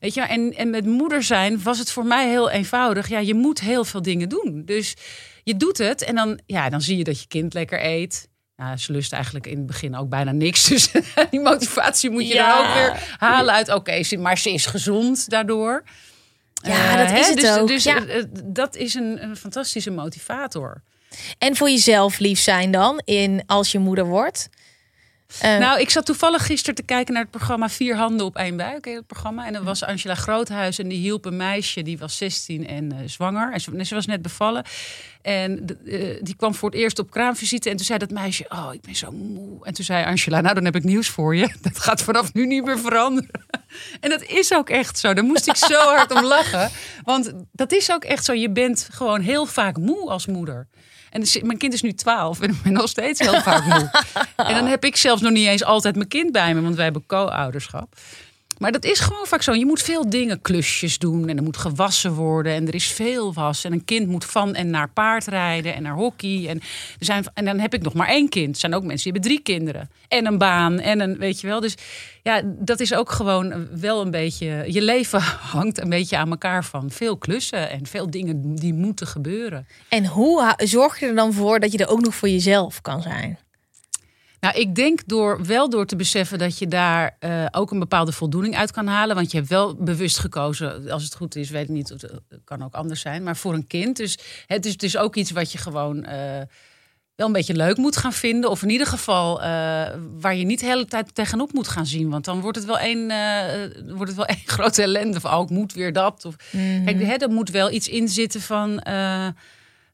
[0.00, 3.08] Weet je, en, en met moeder zijn was het voor mij heel eenvoudig.
[3.08, 4.62] Ja, je moet heel veel dingen doen.
[4.64, 4.94] Dus
[5.44, 8.28] je doet het en dan, ja, dan zie je dat je kind lekker eet.
[8.58, 10.64] Nou, ze lust eigenlijk in het begin ook bijna niks.
[10.68, 10.90] Dus
[11.30, 12.56] die motivatie moet je Ja.
[12.58, 13.72] dan ook weer halen uit.
[13.74, 15.82] Oké, maar ze is gezond daardoor.
[16.62, 17.68] Ja, Eh, dat is het dus, ook.
[17.68, 18.06] Dus Ja.
[18.06, 20.82] eh, eh, dat is een, een fantastische motivator.
[21.38, 24.48] En voor jezelf lief zijn dan, in als je moeder wordt.
[25.40, 28.56] Eh, Nou, ik zat toevallig gisteren te kijken naar het programma Vier Handen op één
[28.56, 28.84] Buik.
[28.84, 29.46] Het programma.
[29.46, 31.82] En dan was Angela Groothuis en die hielp een meisje.
[31.82, 33.52] Die was 16 en eh, zwanger.
[33.52, 34.64] En ze, ze was net bevallen.
[35.22, 35.76] En de-
[36.16, 37.70] eh, die kwam voor het eerst op kraamvisite.
[37.70, 39.64] En toen zei dat meisje, oh, ik ben zo moe.
[39.66, 41.48] En toen zei Angela, nou, dan heb ik nieuws voor je.
[41.62, 43.30] Dat gaat vanaf nu niet meer veranderen.
[44.00, 45.14] En dat is ook echt zo.
[45.14, 46.70] Daar moest ik zo hard om lachen.
[47.04, 48.32] Want dat is ook echt zo.
[48.32, 50.68] Je bent gewoon heel vaak moe als moeder.
[51.10, 53.90] En mijn kind is nu 12 en ik ben nog steeds heel vaak moe.
[54.48, 56.84] En dan heb ik zelfs nog niet eens altijd mijn kind bij me, want wij
[56.84, 57.94] hebben co-ouderschap.
[58.58, 59.52] Maar dat is gewoon vaak zo.
[59.52, 63.32] Je moet veel dingen, klusjes doen en er moet gewassen worden en er is veel
[63.32, 63.64] was.
[63.64, 66.46] En een kind moet van en naar paardrijden en naar hockey.
[66.48, 66.60] En,
[66.98, 68.54] er zijn, en dan heb ik nog maar één kind.
[68.54, 69.90] Er zijn ook mensen die hebben drie kinderen.
[70.08, 71.60] En een baan en een, weet je wel.
[71.60, 71.74] Dus
[72.22, 74.64] ja, dat is ook gewoon wel een beetje...
[74.66, 75.20] Je leven
[75.54, 79.66] hangt een beetje aan elkaar van veel klussen en veel dingen die moeten gebeuren.
[79.88, 83.02] En hoe zorg je er dan voor dat je er ook nog voor jezelf kan
[83.02, 83.38] zijn?
[84.40, 88.12] Nou, ik denk door wel door te beseffen dat je daar eh, ook een bepaalde
[88.12, 89.16] voldoening uit kan halen.
[89.16, 92.64] Want je hebt wel bewust gekozen, als het goed is, weet ik niet, het kan
[92.64, 93.96] ook anders zijn, maar voor een kind.
[93.96, 96.42] Dus het is dus ook iets wat je gewoon eh,
[97.14, 98.50] wel een beetje leuk moet gaan vinden.
[98.50, 99.46] Of in ieder geval eh,
[100.20, 102.10] waar je niet de hele tijd tegenop moet gaan zien.
[102.10, 103.06] Want dan wordt het wel één,
[103.86, 105.16] wordt het wel één grote ellende.
[105.16, 106.24] Of oh, ik moet weer dat.
[106.24, 106.36] Of,
[106.84, 108.82] Kijk, hè, er moet wel iets in zitten van.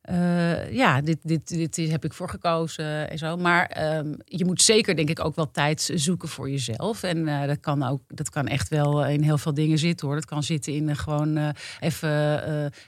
[0.05, 3.36] Eh, ja, dit, dit, dit heb ik voor gekozen en zo.
[3.36, 7.02] Maar ehm, je moet zeker, denk ik, ook wel tijd zoeken voor jezelf.
[7.02, 10.16] En eh, dat, kan ook, dat kan echt wel in heel veel dingen zitten hoor.
[10.16, 12.11] Dat kan zitten in eh, gewoon even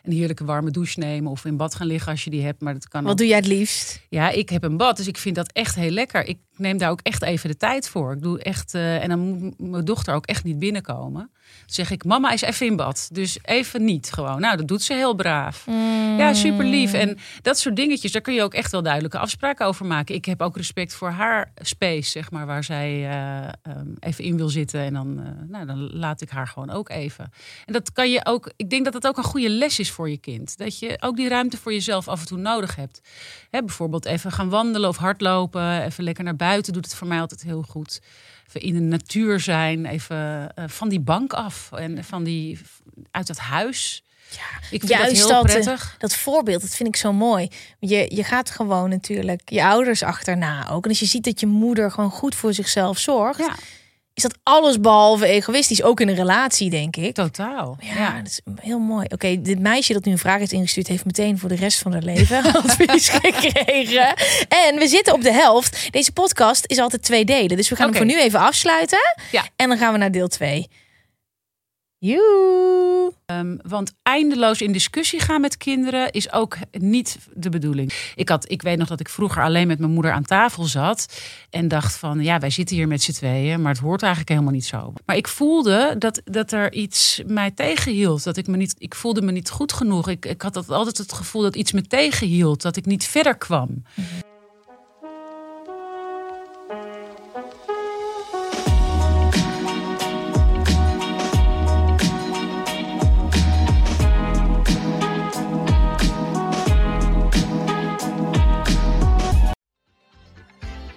[0.03, 1.31] een heerlijke warme douche nemen.
[1.31, 2.61] Of in bad gaan liggen als je die hebt.
[2.61, 4.01] Maar dat kan Wat ook doe jij het liefst?
[4.09, 6.25] ja, ik heb een bad, dus ik vind dat echt heel lekker.
[6.25, 8.13] Ik neem daar ook echt even de tijd voor.
[8.13, 11.31] Ik doe echt, en dan moet mijn dochter ook echt niet binnenkomen.
[11.67, 13.09] Dan zeg ik, mama is even in bad.
[13.13, 14.41] Dus even niet gewoon.
[14.41, 15.65] Nou, dat doet ze heel braaf.
[16.17, 16.93] Ja, super lief.
[16.93, 20.15] En dat soort dingetjes, daar kun je ook echt wel duidelijke afspraken over maken.
[20.15, 24.37] Ik heb ook respect voor haar space, zeg maar, waar zij eh, ehm, even in
[24.37, 24.81] wil zitten.
[24.81, 27.31] En dan, eh, nou, dan laat ik haar gewoon ook even.
[27.65, 30.11] En dat kan je ook, ik denk dat dat ook een goede les is voor
[30.11, 30.59] je kind.
[30.59, 33.01] Dat je ook die ruimte voor jezelf af en toe nodig hebt.
[33.51, 35.83] Hè, bijvoorbeeld even gaan wandelen of hardlopen.
[35.83, 38.01] Even lekker naar buiten doet het voor mij altijd heel goed.
[38.49, 39.87] Even in de natuur zijn.
[39.87, 41.73] Even eh, van die bank af.
[41.73, 42.59] En van die,
[43.11, 44.03] uit dat huis.
[44.71, 45.95] ik vind Juist dat heel dat, eh, prettig.
[45.99, 47.49] Dat voorbeeld, dat vind ik zo mooi.
[47.79, 50.85] Je, je gaat gewoon natuurlijk je ouders achterna ook.
[50.85, 53.55] En als je ziet dat je moeder gewoon goed voor zichzelf zorgt, Ja,
[54.17, 55.83] is dat alles behalve egoïstisch.
[55.83, 57.15] Ook in een relatie, denk ik.
[57.15, 57.77] totaal.
[57.81, 59.07] Ja, dat is heel mooi.
[59.09, 61.93] Oké, dit meisje dat nu een vraag heeft ingestuurd, heeft meteen voor de rest van
[61.93, 64.15] haar leven advies gekregen.
[64.49, 65.89] En we zitten op de helft.
[65.91, 67.57] Deze podcast is altijd twee delen.
[67.57, 69.15] Dus we gaan hem voor nu even afsluiten.
[69.31, 69.45] Ja.
[69.57, 70.69] En dan gaan we naar deel 2.
[71.99, 73.13] Joe.
[73.27, 77.93] Um, want eindeloos in discussie gaan met kinderen is ook niet de bedoeling.
[78.15, 81.23] Ik, had, ik weet nog dat ik vroeger alleen met mijn moeder aan tafel zat.
[81.51, 83.63] En dacht van, ja, wij zitten hier met z'n tweeën.
[83.63, 84.93] Maar het hoort eigenlijk helemaal niet zo.
[85.07, 88.25] Maar ik voelde dat, dat er iets mij tegenhield.
[88.25, 90.09] Dat ik me niet, ik voelde me niet goed genoeg.
[90.09, 92.63] Ik, ik had altijd het gevoel dat iets me tegenhield.
[92.63, 93.83] Dat ik niet verder kwam.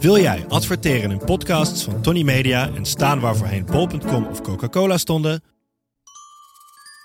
[0.00, 4.98] Wil jij adverteren in podcasts van Tony Media en staan waar voorheen bol.com of Coca-Cola
[4.98, 5.42] stonden?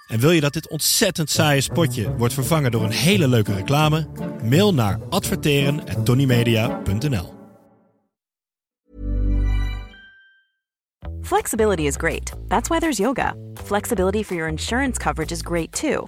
[0.07, 4.07] En wil je dat dit ontzettend saaie spotje wordt vervangen door een hele leuke reclame?
[4.43, 7.34] Mail naar adverteren@tonymedia.nl.
[11.21, 12.34] Flexibility is great.
[12.47, 13.36] That's why there's yoga.
[13.63, 16.07] Flexibility for your insurance coverage is great too.